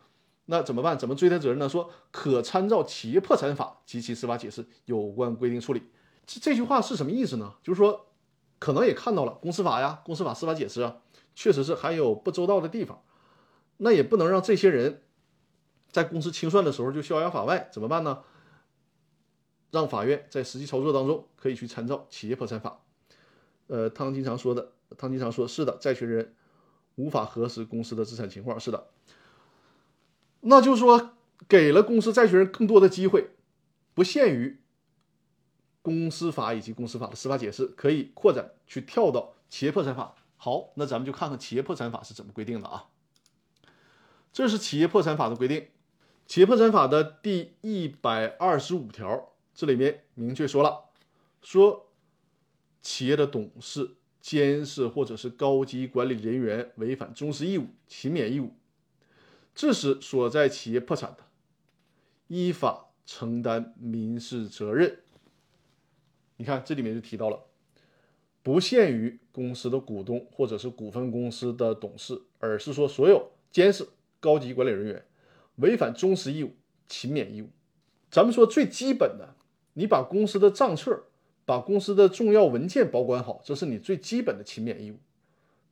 [0.45, 0.99] 那怎么办？
[0.99, 1.67] 怎么追他责任呢？
[1.67, 5.83] 说可参照企业破产法及其司法解释有关规定处理。
[6.27, 7.55] 这这句话是什么意思呢？
[7.63, 8.07] 就是说，
[8.59, 10.97] 可能也看到了公司法呀，公司法司法解释啊，
[11.35, 13.03] 确实是还有不周到的地方。
[13.79, 15.03] 那也不能让这些人
[15.91, 18.23] 在公司清算的时候就逍遥法外，怎么办呢？
[19.71, 22.81] 让法院在实际操作当中可以去参照企业破产法。
[23.67, 26.35] 呃，汤金常说的，汤金常说是的，债权人
[26.95, 28.87] 无法核实公司的资产情况，是的。
[30.41, 31.11] 那就是说，
[31.49, 33.31] 给了公司债权人更多的机会，
[33.93, 34.61] 不限于。
[35.85, 40.15] 公司法以及公司法的司法解释可以扩展去跳到企业破产法。
[40.39, 42.87] 好，那咱们就看看企业破产法是怎么规定的啊？
[44.33, 45.69] 这是企业破产法的规定。
[46.27, 50.87] 企业破产法的第一百二十五条，这里面明确说了，
[51.43, 51.91] 说
[52.81, 58.55] 企业的董事、监事或者是高级管理人员违反忠实义务、勤勉义务，
[59.55, 61.19] 致使所在企业破产的，
[62.29, 65.04] 依法承担民事责任。
[66.37, 67.41] 你看，这里面就提到了，
[68.43, 75.05] 不限于公司的股东或者是股份公司的董事，而是说所有监事、高级管理人员
[75.57, 76.53] 违反忠实义务、
[76.89, 77.49] 勤勉义务。
[78.11, 79.37] 咱们说最基本的，
[79.75, 81.05] 你把公司的账册、
[81.45, 84.97] 把公司的重要文件保管好，这是你最基本的勤勉义务，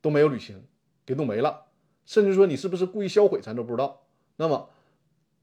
[0.00, 0.62] 都没有履行，
[1.04, 1.66] 给弄没了，
[2.06, 4.04] 甚至说你是不是故意销毁，咱都不知道，
[4.36, 4.70] 那么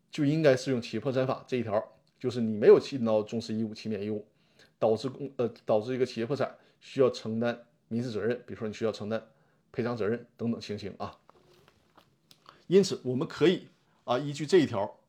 [0.10, 4.26] 就应该适用企业破产法这一条，就是你没有尽到忠实义务、勤勉义务。
[4.80, 9.22] 导致公呃导致一个企业破产，需要承担民事责任，比如说你需要承担
[9.72, 11.20] 赔偿责任等等情形啊。
[12.68, 13.68] 因此，我们可以
[14.06, 15.00] 啊依据这一条，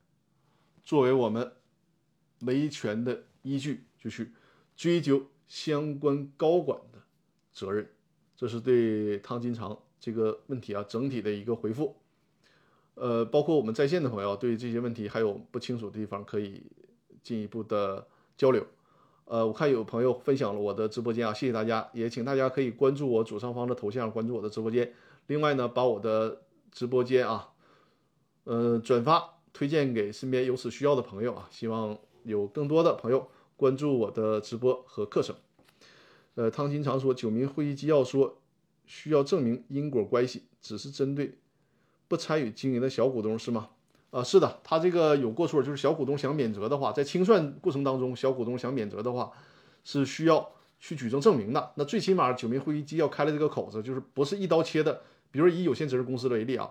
[0.82, 1.52] 作为我们
[2.40, 4.32] 维权的依据，就去
[4.74, 6.98] 追究相关高管的
[7.52, 7.88] 责任。
[8.34, 11.94] 这是对汤金长这个问题啊整体的一个回复。
[12.94, 16.62] 呃，包括我们在线的朋友对这些问题还有不清楚的地方，可以
[17.22, 18.66] 进一步的交流。
[19.30, 24.92] 呃，我看有朋友分享了我的直播间啊，谢谢大家，也请大家可以关注我左上方的头像，关注我的直播间。
[25.28, 27.50] 另外呢，把我的直播间啊，
[28.42, 35.36] 呃，转发推荐给身边有此需要的朋友啊，希望有更多的朋友关注我的直播和课程。
[36.34, 38.40] 呃，汤金常说，九民会议纪要说
[38.84, 41.38] 需要证明因果关系，只是针对
[42.08, 43.68] 不参与经营的小股东是吗？
[44.10, 49.30] 啊，是的，他这个有过错，就是小股东想免责的话，在清算过程当中，小股东想免责的话，
[49.84, 51.72] 是需要去举证证明的。
[51.76, 55.02] 那最起码九民会议纪要开了这个口子，就是不是一刀切的。
[55.30, 56.68] 比如以有限责任公司为例啊，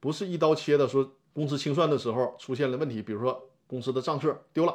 [0.00, 4.74] 不是一刀切的说公司清算的时候出现了问题，比如说公司的账册丢了，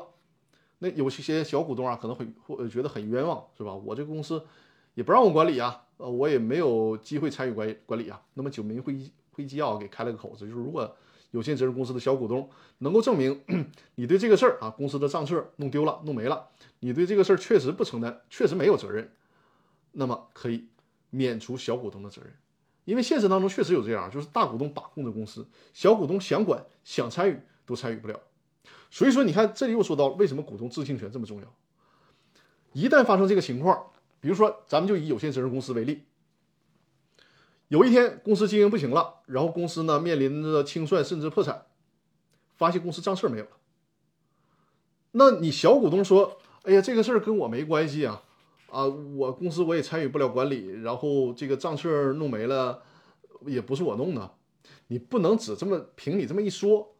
[0.79, 3.73] 那有些小股东啊可能会会觉得很冤枉，是吧？
[3.73, 4.41] 我这个公司
[4.93, 8.21] 也不让我管理啊，呃，我也没有机会参与管管理啊。
[8.35, 10.95] 那么九民会议会议纪要给开了个口子，就是如果
[11.35, 13.43] 有限责任公司的小股东能够证明
[13.95, 16.47] 你对这个事儿啊，公司的账册弄丢了、弄没了，
[16.79, 19.11] 你对这个事儿确实不承担，确实没有责任，
[19.91, 20.69] 那么可以
[21.09, 22.33] 免除小股东的责任。
[22.85, 28.17] 因为现实当中确实有这样，就是大股东把控着公司，小股东想管、想参与都参与不了。
[28.89, 31.53] 所以说，你看这里又说到为什么股东知情权这么重要。
[32.71, 36.03] 一旦发生这个情况，比如说咱们就以有限责任公司为例，
[37.75, 41.65] 有一天公司经营不行了，然后公司呢面临着清算甚至破产，
[42.55, 43.49] 发现公司账册没有了。
[45.11, 48.23] 那你小股东说：“哎呀，这个事儿跟我没关系啊。”
[48.71, 52.81] 啊，我公司我也参与不了管理，然后这个账册弄没了，
[53.45, 54.31] 也不是我弄的，
[54.87, 56.95] 你不能只这么凭你这么一说，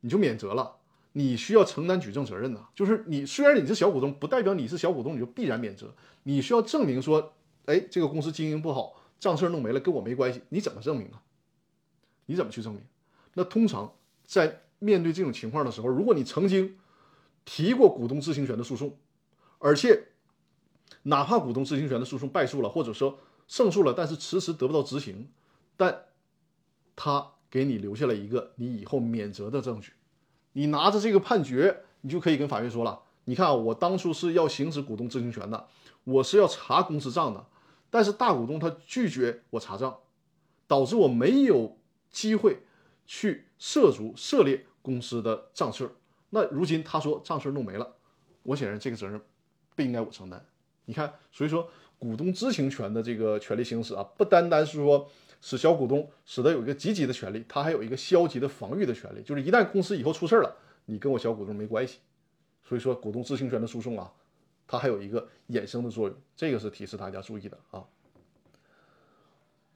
[0.00, 0.76] 你就免责了，
[1.12, 2.68] 你需要承担举证责任呐。
[2.74, 7.34] 就是你虽然你是小股东，不代表你是小股东你就必然免责，你需要证明说，
[7.66, 11.22] 哎，这个公司经营不好，账册弄没了跟我没关系，你怎么证明啊？
[12.26, 12.82] 你怎么去证明？
[13.34, 13.94] 那通常
[14.24, 16.76] 在面对这种情况的时候，如果你曾经
[17.44, 18.98] 提过股东知情权的诉讼，
[19.58, 20.08] 而且
[21.04, 25.28] 哪怕股东知情权的诉讼败诉了，或者说胜诉了，但是迟迟得不到执行，
[25.76, 26.04] 但
[26.94, 29.92] 他给你留下了一个你以后免责的证据。
[30.52, 35.68] 你拿着这个判决，你就可以跟法院说了：你看，我当初是要行使股东知情权的，
[36.04, 37.46] 我是要查公司账的，
[37.90, 39.98] 但是大股东他拒绝我查账，
[40.66, 41.78] 导致我没有
[42.10, 42.58] 机会
[43.06, 45.90] 去涉足涉猎公司的账册。
[46.30, 47.96] 那如今他说账册弄没了，
[48.42, 49.20] 我显然这个责任
[49.74, 50.44] 不应该我承担。
[50.84, 51.68] 你看，所以说
[51.98, 55.08] 股东知情权的这个权利行使啊，不单单是说
[55.40, 61.98] 使小股东使得有一个积极的权利，他还有一个消极的防御的权利，就是一旦公司以后出事了，你跟我小股东没关系。
[62.64, 64.12] 所以说股东知情权的诉讼啊，
[64.66, 67.84] 它还有一个衍生的作用，这个是提示大家注意的啊。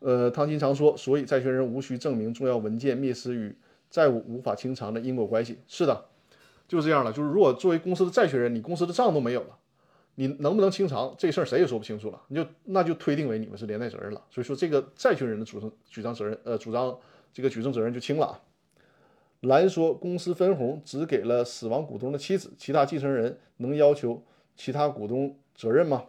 [0.00, 3.54] 呃，汤金常说，所以债权人无需证明重要文件灭失与
[3.90, 5.58] 债务无法清偿的因果关系。
[5.68, 6.06] 是的，
[6.66, 7.12] 就是这样了。
[7.12, 9.56] 就是如果作为公司的债权人，你公司的账都没有了。
[10.16, 14.22] 你能不能清偿这事儿谁也说不清楚了，你就那就推定为你们是连带责任了。
[14.30, 16.98] 所以说这个债权人的主张举证责任，呃，主张
[17.32, 18.40] 这个举证责任就轻了啊。
[19.40, 24.22] 蓝说公司分红只给了死亡股东的妻子，其他继承人能要求
[24.60, 26.04] 其他股东责任吗？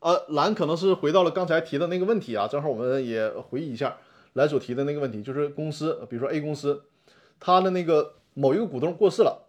[0.00, 3.98] 呃，蓝可能是回到了刚才提的那个问题啊，正好我们也回忆一下
[4.32, 6.84] 蓝所提的那个问题，就是公司，比如说 A 公司，
[7.38, 9.46] 它的那个某一个股东过世了，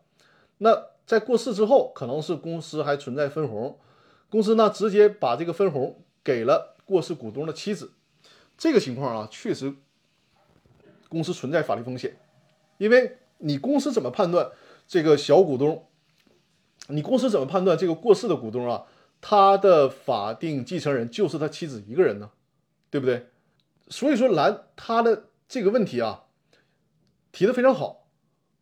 [0.57, 0.91] 那。
[1.05, 3.77] 在过世之后，可能是公司还存在分红，
[4.29, 7.91] 公司呢直接把这个分红给了过世股东的妻子，
[8.57, 9.73] 这个情况啊，确实
[11.09, 12.17] 公司存在法律风险，
[12.77, 14.49] 因为你公司怎么判断
[14.87, 15.85] 这个小股东？
[16.87, 18.83] 你公司怎么判断这个过世的股东啊？
[19.21, 22.31] 他的法定继承人就是他妻子一个人呢？
[22.89, 23.27] 对不对？
[23.87, 26.25] 所以说蓝他的这个问题啊，
[27.31, 28.01] 提的非常好。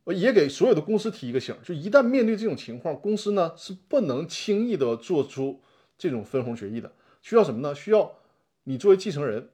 [0.06, 5.62] 也给所有的公司提一个醒，就一旦面对这种情况，公司呢是不能轻易的做出
[5.98, 6.92] 这种分红决议的。
[7.22, 7.74] 需要什么呢？
[7.76, 8.12] 需要
[8.64, 9.52] 你作为继承人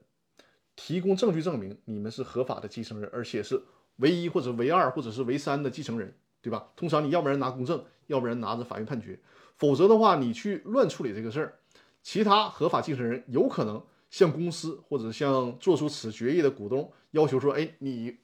[0.74, 3.62] 提供证据证明你们是合法的继承人，而且是
[3.96, 6.70] 唯一或者唯二或者是唯三的继承人，对吧？
[6.74, 9.18] 通常你要不然拿公证，要不然拿着法院判决，
[9.56, 11.54] 否则的话你去乱处理这个事儿，
[12.02, 18.16] 其他合法继承人有可能向公司或者向做出此决议的股东要求说：“哎，你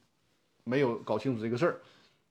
[0.64, 1.80] 没有搞清楚这个事儿。”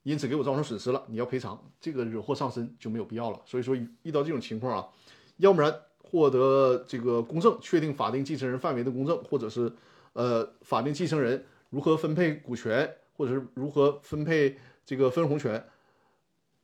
[0.04, 3.40] 因此给我造成损失了，你要赔偿，这个惹祸上身就没有必要了。
[3.46, 4.90] 所以说遇到这种情况啊，
[5.38, 9.72] 要不然获得这个公证，确定法定继承人范围的公证，或者是
[10.12, 15.66] 呃法定继承人如何分配股权，或者是如何分配这个分红权，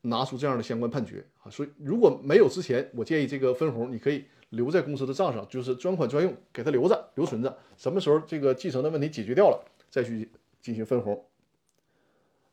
[0.02, 1.50] 拿出这样的相关判决啊。
[1.50, 10.30] 所以如果没有之前，我建议这个分红你可以留在公司的账上，就是专款专用，给它留着留存着，什么时候这个继承的问题解决掉了，再去
[10.62, 11.24] 进行分红。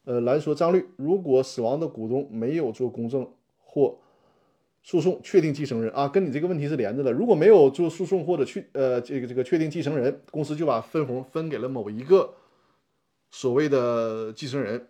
[0.04, 3.28] 呃，来说张律，如果死亡的股东没有做公证
[3.58, 3.98] 或
[4.84, 7.10] 诉讼确定继承人啊，跟你这个问题是连着的。
[7.10, 12.32] 如果没有做诉讼或者去呃这个这个确定继承人，公司就把分红分给了某一个
[13.32, 14.86] 所谓的继承人，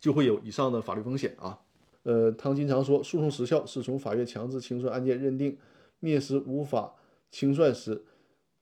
[0.00, 1.58] 就会有以上的法律风险啊。
[2.02, 5.56] 呃，汤金常说，诉讼时效是从法院强制清算案件认定
[6.00, 6.94] 灭失无法
[7.30, 8.02] 清算时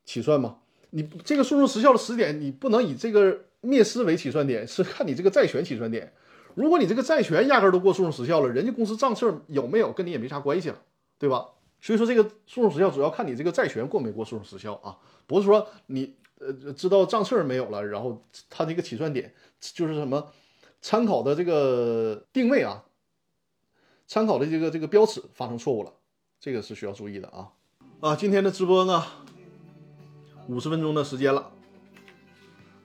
[0.05, 0.59] 起算吗？
[0.91, 3.45] 你这个诉讼时效的时点，你不能以这个。
[3.61, 6.13] 灭失为起算点是看你这个债权起算点，
[6.55, 10.81] 如果你这个债权压根儿都过诉讼时效了，人家公司账册有没有跟你也没啥关系了，
[11.19, 11.45] 对吧？
[11.81, 20.31] 所以说这个诉讼时效主要看你这个债权过没过诉讼时效啊，不是说你呃知道账册没有了，然后它这个起算点就是什么
[20.81, 22.85] 参考的这个定位啊，
[24.07, 25.93] 参考的这个这个标尺发生错误了，
[26.41, 27.53] 这个是需要注意的啊
[28.01, 28.17] 啊！
[28.17, 29.05] 今天的直播呢，
[30.49, 31.51] 五十分钟的时间了，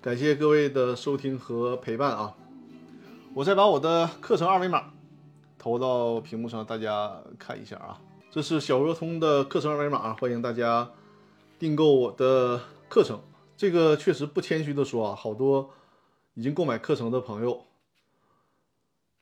[0.02, 2.36] 感谢各位的收听和陪伴啊！
[3.36, 4.92] 我再把我的课程二维码
[5.58, 10.92] 投到屏幕上，大家看一下啊，这是小鹅通的课程二维码，欢迎大家
[11.60, 13.22] 订购我的课程。
[13.56, 15.70] 这个确实不谦虚的说啊，好多
[16.34, 17.66] 已经购买课程的朋友。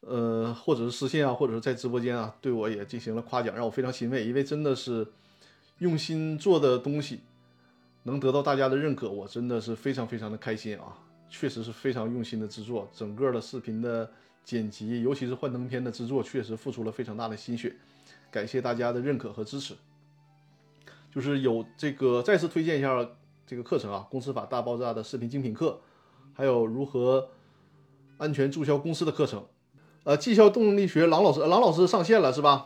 [0.02, 4.26] 呃，或者是私信啊，或者是在直播间啊，对我也进行了夸奖，让我非常欣慰。
[4.26, 5.08] 因为真的是
[5.80, 7.22] 用心做的东西，
[8.04, 10.97] 能得到大家的认可，我真的是非常非常的开心啊！
[11.30, 14.12] 确实是非常用心的制作，整个的视频的
[14.43, 17.76] 剪辑，尤其是幻灯片的制作，确实付出了非常大的心血。
[18.30, 19.76] 感谢大家的认可和支持。
[21.14, 23.08] 就是有这个再次推荐一下
[23.45, 25.80] 这个课程啊，《公司法大爆炸》的视频精品课，
[26.34, 27.30] 还有如何
[28.18, 29.45] 安全注销公司的课程。
[30.04, 32.66] 呃，绩效动力学，郎老师，郎老师上线了是吧？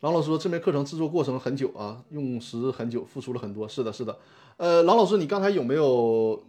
[0.00, 3.66] 郎老师说这门课程制作过程很久啊，用时很久，付出了很多。
[3.66, 4.18] 是的，是的。
[4.58, 6.42] 呃，郎老师，你刚才有没有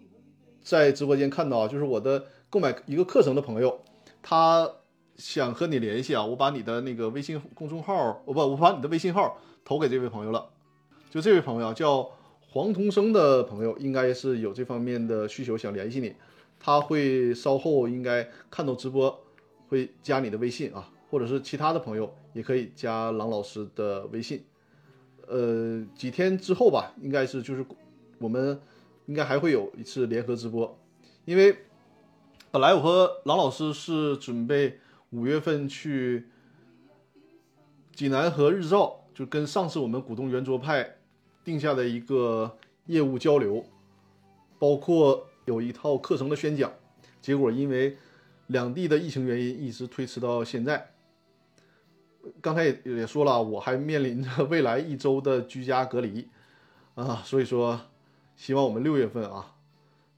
[0.62, 1.66] 在直播间看到？
[1.66, 3.80] 就是我的购买一个课程的朋友，
[4.22, 4.70] 他
[5.16, 6.26] 想和你联系啊。
[6.26, 10.50] 我把你的那个微信公众号，我不，我把你的微信号投给这位朋友了。
[11.10, 12.10] 就这位朋友叫
[12.50, 16.14] 黄同生的朋友，应该是有这方面的需求，想联系你。
[16.64, 19.20] 他会稍后应该看到直播，
[19.68, 24.44] 会加你的微信啊，或者是其他的朋友也可以加郎老师的微信。
[25.28, 27.66] 呃，几天之后吧，应该是就是
[28.20, 28.62] 我们
[29.08, 30.78] 应该还会有一次联合直播，
[31.26, 31.58] 因为
[32.52, 34.78] 本来我和郎老师是准备
[35.10, 36.28] 五月份去
[37.96, 40.98] 济南和日照，就跟上次我们股东圆桌派
[41.44, 42.56] 定下的一个
[42.86, 43.66] 业务交流，
[44.60, 45.26] 包括。
[45.46, 46.72] 有一套课程的宣讲，
[47.22, 47.98] 结果因为
[48.48, 50.92] 两地的疫情原因，一直推迟到现在。
[52.40, 56.30] 刚才也也说了，我还面临着未来一周的居家隔离
[56.94, 57.82] 啊，所以说
[58.36, 59.56] 希望我们六月份啊，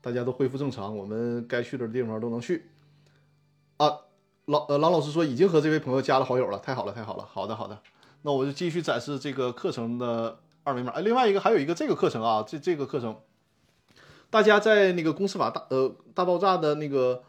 [0.02, 2.70] 大家都恢复正常，我们该去的地方都能去
[3.78, 3.90] 啊。
[4.46, 7.82] 老呃，郎老师说已经和这位朋友加了好友了，太好了，太好了，好的好的，
[8.24, 10.92] 那我就继续展示这个课程的二维码。
[10.92, 13.18] 哎，另外一个还有一个这个课程啊，这这个课程。
[14.34, 17.22] 大家在那个公司法大呃大爆炸的那个，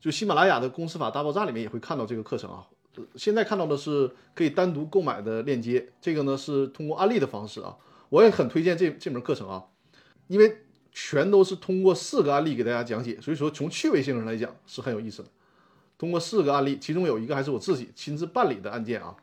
[0.00, 2.66] 就喜马拉雅的公司法大爆炸里面也会看到这个课程啊。
[3.14, 7.76] 现在看到的是可以单独购买的链接，这个呢是通过案例的方式啊。
[8.08, 9.64] 我也很推荐这这门课程啊，
[10.26, 15.28] 因为全都是通过四个案例给大家讲解，所以说从趣味性上来讲是很有意思的。
[15.96, 19.14] 通过四个案例，其中有一个还是我自己亲自办理的案件啊，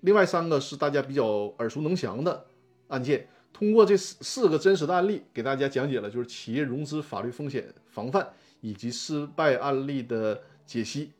[0.00, 1.24] 另外三个是大家比较
[1.58, 2.46] 耳熟能详的
[2.88, 3.28] 案件。
[3.54, 8.28] 通过这四四个真实的案例，给大家讲解了就是企业融资法律风险防范
[8.60, 11.12] 以及失败案例的解析。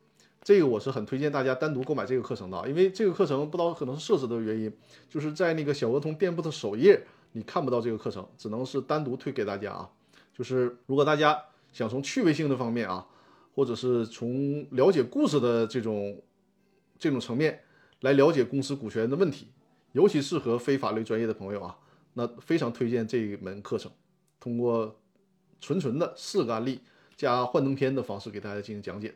[0.42, 4.70] 这个我是很推荐大家单独购买这个课程的，因为这个课程不知道可能是设置的原因，
[5.08, 7.00] 就是在那个小鹅通店铺的首页
[7.32, 9.88] 你看不到这个课程，只能是单独推给大家啊。
[10.36, 11.40] 就是如果大家
[11.72, 13.06] 想从趣味性的方面啊，
[13.54, 16.20] 或者是从了解故事的这种
[16.98, 17.60] 这种层面
[18.00, 19.46] 来了解公司股权的问题，
[19.92, 21.78] 尤其适合非法律专业的朋友啊。
[22.14, 23.90] 那非常推荐这一门课程，
[24.40, 24.96] 通过
[25.60, 26.80] 纯纯的四个案例
[27.16, 29.14] 加幻灯片的方式给大家进行讲解的。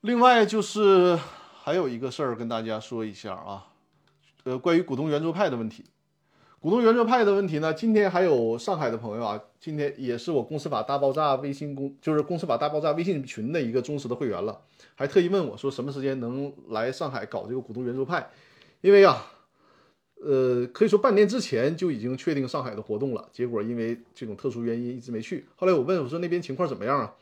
[0.00, 1.18] 另外就是
[1.62, 3.68] 还有一个事儿跟大家说一下啊，
[4.44, 5.84] 呃，关于股东圆桌派的问题。
[6.58, 14.60] 股东圆桌派的问题呢，今天还有上海的朋友啊，今天也是我公司法大爆炸微信公，就是公司法大爆炸微信群的一个忠实的会员了，
[14.94, 18.30] 还特意问我说什么时间能来上海搞这个股东圆桌派，
[18.80, 19.32] 因为啊。
[20.20, 25.46] 呃，可以说半年之前就已经确定上海的活动了，结果因为这种特殊原因一直没去。
[25.56, 27.14] 后来我问我说那边情况怎么样啊？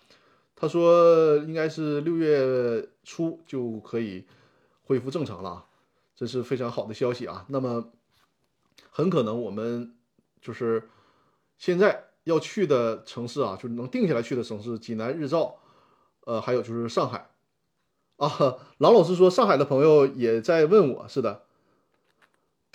[0.55, 4.25] 他说应该是六月初就可以
[4.85, 5.67] 恢复正常了，
[6.15, 7.45] 这是非常好的消息啊。
[7.49, 7.93] 那么
[8.89, 9.95] 很可能我们
[10.41, 10.89] 就是
[11.59, 15.57] 现在要去的城市啊，就是能定下来去的城市，济南、日照，
[16.25, 17.29] 呃，还有就是上海
[18.17, 18.57] 啊。
[18.79, 21.43] 郎老师说上海的朋友也在问我，是的。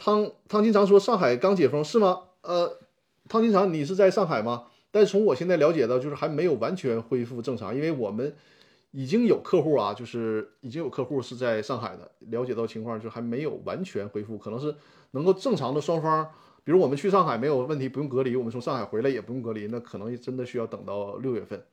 [0.03, 2.21] 汤汤金常说：“上海刚解封是吗？
[2.41, 2.79] 呃，
[3.29, 4.63] 汤金常，你是在上海吗？
[4.89, 8.35] 但是从我现在了解到，就是还没有完全恢复正常，因为我们
[8.89, 12.09] 已经有客户啊，就是已经有客户是在上海的。
[12.31, 14.73] 了解到情况，就还没有完全恢复，可能是
[15.11, 16.27] 能够正常的双方，
[16.63, 21.63] 比如我们去上海没有问题，不用隔离；我们从上海回来也不用隔离，那可能真的需要等到六月份。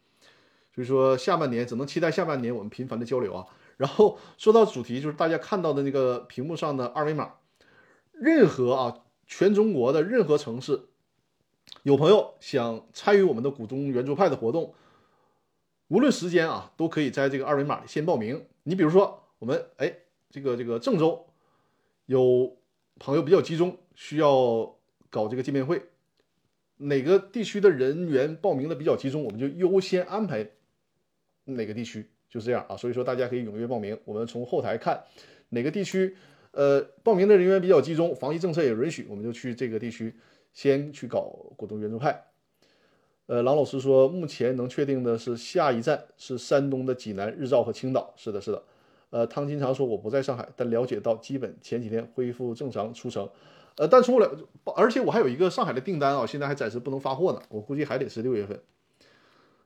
[0.75, 3.47] 所以说，下半年只能期待下半年我们频繁的交流啊。
[3.79, 7.31] 然后说到主题，就是大家看到的那个屏幕上的二维码。”
[8.21, 10.89] 任何啊，全中国的任何城市，
[11.83, 14.75] 有朋友想参与我们的股东圆桌派的活动，
[15.89, 18.47] 无论时间啊，都可以在这个二维码里先报名。
[18.65, 19.95] 你比如说，我们哎，
[20.31, 21.27] 这个这个郑州
[22.07, 22.57] 有
[22.99, 24.77] 朋友比较集中，需要
[25.09, 25.81] 搞这个见面会，
[26.77, 30.51] 哪个地区的人员报名的比较集中，我们就优先安排
[31.45, 32.77] 哪个地区，就这样啊。
[32.77, 33.99] 所以说大家可以踊跃报名。
[34.05, 35.03] 我们从后台看
[35.51, 36.17] 哪个地区，
[36.53, 40.15] 呃，报名的人员比较集中，防疫政策也允许，我们就去这个地区
[40.53, 41.21] 先去搞
[41.57, 42.25] 股东援助派。
[43.27, 48.13] 呃，郎老师说，目前能确定的是下一站是山东的济南、日照和青岛。
[48.17, 48.63] 是的，是的。
[49.11, 53.29] 呃，汤金常说，我不在上海，但了解到基本前几天恢复正常出城。
[53.77, 54.31] 呃，但出不了，
[54.75, 58.59] 而且我还有一个上海的订单啊，现在还暂时不能发货呢，我估计还得是六月份。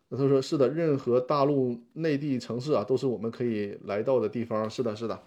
[0.09, 4.69] 那他说是的，任何大陆内地城市啊，都是我们可以来到的地方。
[4.69, 5.19] 是的，是的。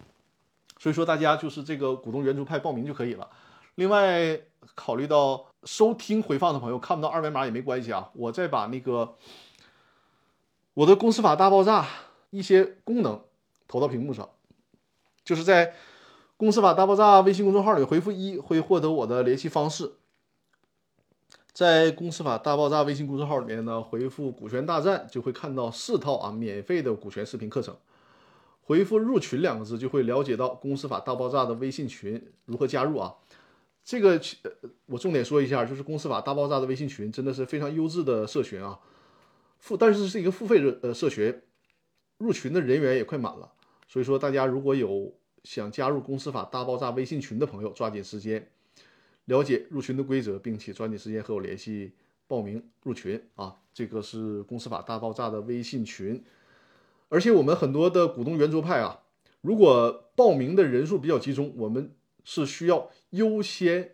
[0.78, 3.28] 所以说大家就是这个股东援助派报名就可以了。
[3.76, 4.40] 另外，
[4.74, 5.46] 考虑到。
[5.66, 9.16] 收听回放的朋友看不到二维码也没关系啊，我再把那个
[10.74, 11.88] 我的公司法大爆炸
[12.30, 13.20] 一些功能
[13.66, 14.30] 投到屏幕上，
[15.24, 15.74] 就是在
[16.36, 19.94] 公司法大爆炸微信公众号里回复一会获得我的联系方式，
[21.52, 27.76] 在公司法大爆炸微信公众号里面呢回复股权大战就会看到四套啊免费的股权视频课程，
[28.66, 33.14] 回复入群两个字就会了解到公司法大爆炸的微信群如何加入啊。
[33.84, 34.20] 这个
[34.86, 38.80] 我重点说一下，就是公司法大爆炸的微信群真的是非常优质的社群啊，
[39.60, 41.40] 付但是是一个付费的呃社群，
[42.18, 43.52] 入群的人员也快满了，
[43.86, 45.14] 所以说大家如果有
[45.44, 48.50] 想加入公司法大爆炸微信群的朋友，抓紧时间
[49.26, 51.92] 了解入群的规则，并且抓紧时间和我联系
[52.26, 53.54] 报名入群啊。
[53.72, 56.20] 这个是公司法大爆炸的微信群，
[57.08, 59.02] 而且我们很多的股东圆桌派啊，
[59.40, 61.92] 如果报名的人数比较集中，我们。
[62.28, 63.92] 是需要优先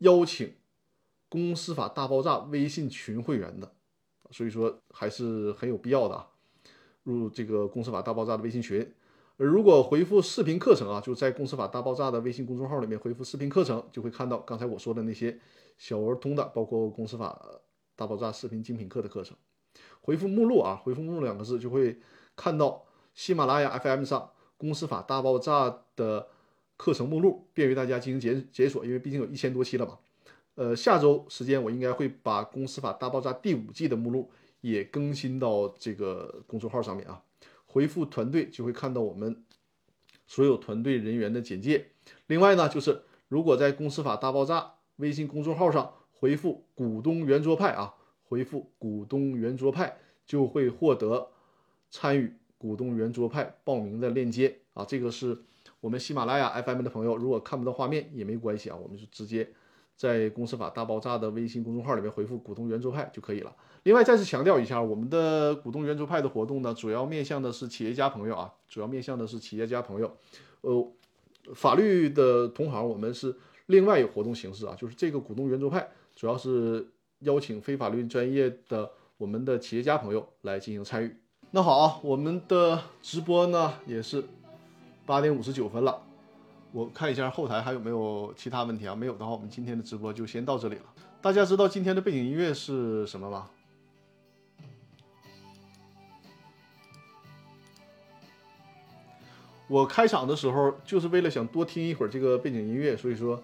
[0.00, 0.52] 邀请
[1.30, 3.72] 公司法大爆炸微信群会员的，
[4.30, 6.28] 所以说还是很有必要的啊。
[7.04, 8.86] 入这个公司法大爆炸的微信群，
[9.38, 15.40] 如果回复视频课程啊，就在公司法大爆炸的微信公众号里面回复视频课程，就会看到刚才我说的那些
[15.78, 17.42] 小儿通的，包括公司法
[17.96, 19.34] 大爆炸视频精品课的课程。
[20.02, 21.98] 回复目录啊，回复目录两个字就会
[22.40, 26.28] 看到喜马拉雅 FM 上公司法大爆炸的。
[26.82, 29.98] 课程目录便于大家进行解解锁，因为毕竟有一千多期了嘛。
[30.54, 34.30] 呃，下周时间我应该会把《公司法大爆炸》第五季的目录
[34.62, 37.22] 也更新到这个公众号上面啊。
[37.66, 39.44] 回复团队就会看到我们
[40.26, 41.88] 所有团队人员的简介。
[42.28, 44.60] 另外呢，就是如果在《公司法大爆炸》
[44.96, 51.28] 微信公众号上回复“股东圆桌派”啊，回复“股东圆桌派”就会获得
[51.90, 54.84] 参与股东圆桌派报名的链接啊。
[54.84, 55.38] 这个是。
[55.82, 59.48] 我们喜马拉雅 FM 的朋友，如果看不到画面也没关系啊，我们就直接
[59.96, 63.56] 在公司法大爆炸的微信公众号里面回复“股东圆桌派”就可以了。
[63.84, 70.14] 另外，再次强调一下，我们的股东圆桌派的活动呢，主要面向的是企业家朋友啊，主要面向的是企业家朋友。
[70.60, 70.92] 呃，
[71.54, 73.34] 法律的同行，我们是
[73.64, 76.86] 另外有活动形式啊，就是这个股东圆桌派主要是
[77.20, 81.16] 邀请非法律专业的我们的企业家朋友来进行参与。
[81.50, 84.24] 那好，我们的直播呢也是。
[85.06, 86.00] 八点五十九分了，
[86.70, 88.94] 我看一下后台还有没有其他问题啊？
[88.94, 90.82] 没有的话，我们今天的直播就先到这里了。
[91.20, 93.50] 大家知道今天的背景音乐是什么吗？
[99.66, 103.42] 我开场的时候就是为了想多听一会儿这个背景音乐，所以说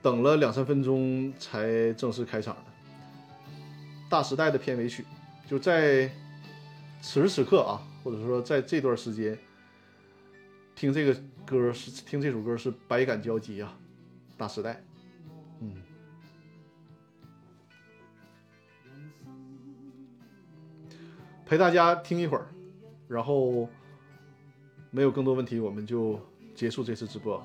[0.00, 2.62] 等了两三分钟才正式开场的。
[4.08, 5.04] 大时代的片尾曲，
[5.46, 6.10] 就在
[7.02, 9.38] 此时此刻啊，或者说在这段时间。
[10.74, 11.14] 听这个
[11.46, 13.78] 歌是听这首歌是百感交集啊，
[14.36, 14.82] 大时代，
[15.60, 15.76] 嗯，
[21.44, 22.48] 陪大家听一会儿，
[23.06, 23.68] 然后
[24.90, 26.18] 没有更多问题，我们就
[26.54, 27.44] 结束这次直播。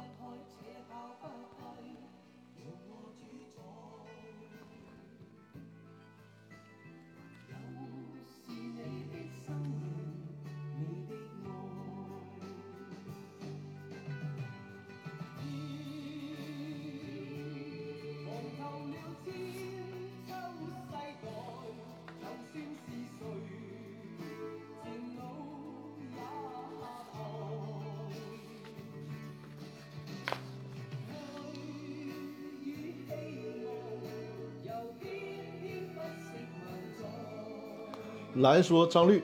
[38.58, 39.22] 先说：“张律，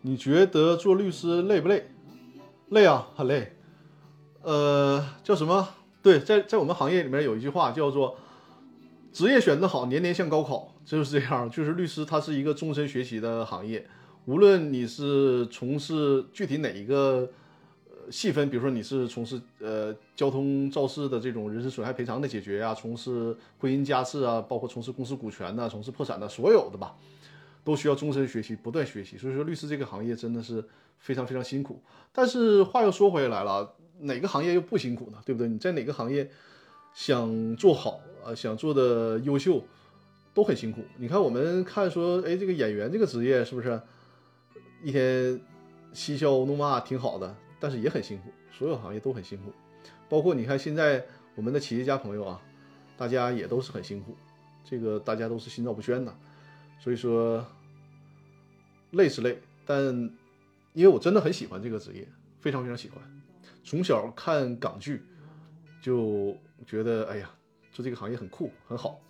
[0.00, 1.90] 你觉得做律师累不累？
[2.70, 3.52] 累啊，很累。
[4.40, 5.68] 呃，叫什么？
[6.02, 8.16] 对，在在我们行业里面有一句话叫做
[9.12, 11.50] ‘职业选得好，年年像高考’，就是这样。
[11.50, 13.86] 就是律师他是一个终身学习的行业。
[14.24, 17.28] 无论你是从事具体哪一个
[17.90, 26.94] 呃细分，比如说你是从事呃交通肇事的这种人身损害赔偿的解决呀、从事婚姻家事啊，包括从事公司股权呐、从事破产的所有的吧，
[27.64, 29.16] 都需要终身学习，不断学习。
[29.16, 30.64] 所以说，律师这个行业真的是
[30.98, 31.80] 非常非常辛苦。
[32.12, 35.18] 但是话又说回来了，哪个行业又不辛苦呢？
[35.24, 35.48] 对不对？
[35.48, 36.30] 你在哪个行业
[36.94, 39.62] 想做好啊，想做的优秀，
[40.34, 40.82] 都很辛苦。
[40.96, 43.80] 你看，我们看说，哎，这个演员这个职业是不是
[44.82, 45.40] 一天
[45.92, 48.30] 嬉笑怒骂挺好的，但是也很辛苦。
[48.50, 49.52] 所有行业都很辛苦，
[50.08, 51.04] 包括你看现在
[51.34, 52.42] 我们的企业家朋友啊，
[52.98, 54.14] 大家也都是很辛苦，
[54.62, 56.14] 这个大家都是心照不宣的。
[56.82, 57.46] 所以说，
[58.90, 59.80] 累是累，但
[60.72, 62.04] 因为我真的很喜欢这个职业，
[62.40, 63.00] 非常非常喜欢。
[63.62, 65.04] 从小看港剧，
[65.80, 67.30] 就觉得哎呀，
[67.70, 69.00] 做这个行业很酷很好。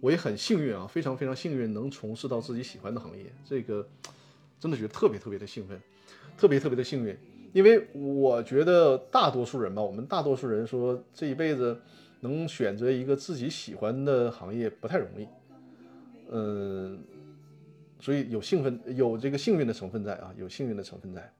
[0.00, 3.88] 我也很幸运啊，非常非常幸运能从事到自己喜欢的行业，这个
[4.58, 5.80] 真的觉得特别特别的兴奋，
[6.36, 7.16] 特别特别的幸运。
[7.52, 11.80] 因为我觉得大多数人吧，我们大多数人说这一辈子
[12.22, 15.28] 能选择一个自己喜欢的行业不太容易。
[16.30, 17.04] 嗯，
[18.00, 21.32] 所以有兴奋，有这个幸运的成分在啊，有幸运的成分在。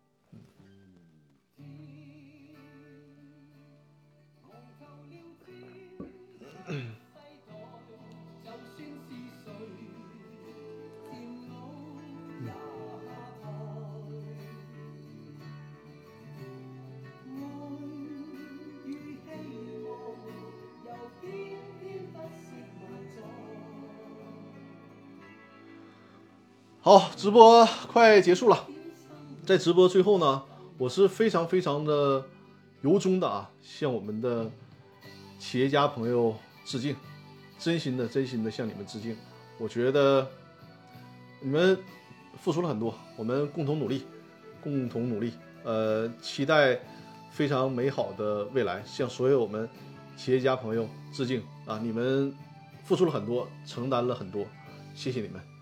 [26.85, 28.69] 好，直播快结束了，
[29.47, 30.43] 在直播最后呢，
[30.77, 32.23] 我是非常非常的
[32.83, 34.51] 由衷的啊，向我们的
[35.39, 36.95] 企业家朋友致敬，
[37.59, 39.17] 真心的真心的向你们致敬。
[39.57, 40.29] 我觉得
[41.41, 41.79] 你们
[42.43, 44.05] 付出了很多，我们共同努力，
[44.63, 45.33] 共同努力，
[45.63, 46.79] 呃，期待
[47.31, 49.67] 非常美好的未来，向所有我们
[50.19, 51.81] 企业家朋友致敬啊！
[51.83, 52.31] 你们
[52.83, 54.45] 付出了很多，承担了很多，
[54.95, 55.54] 谢谢你们。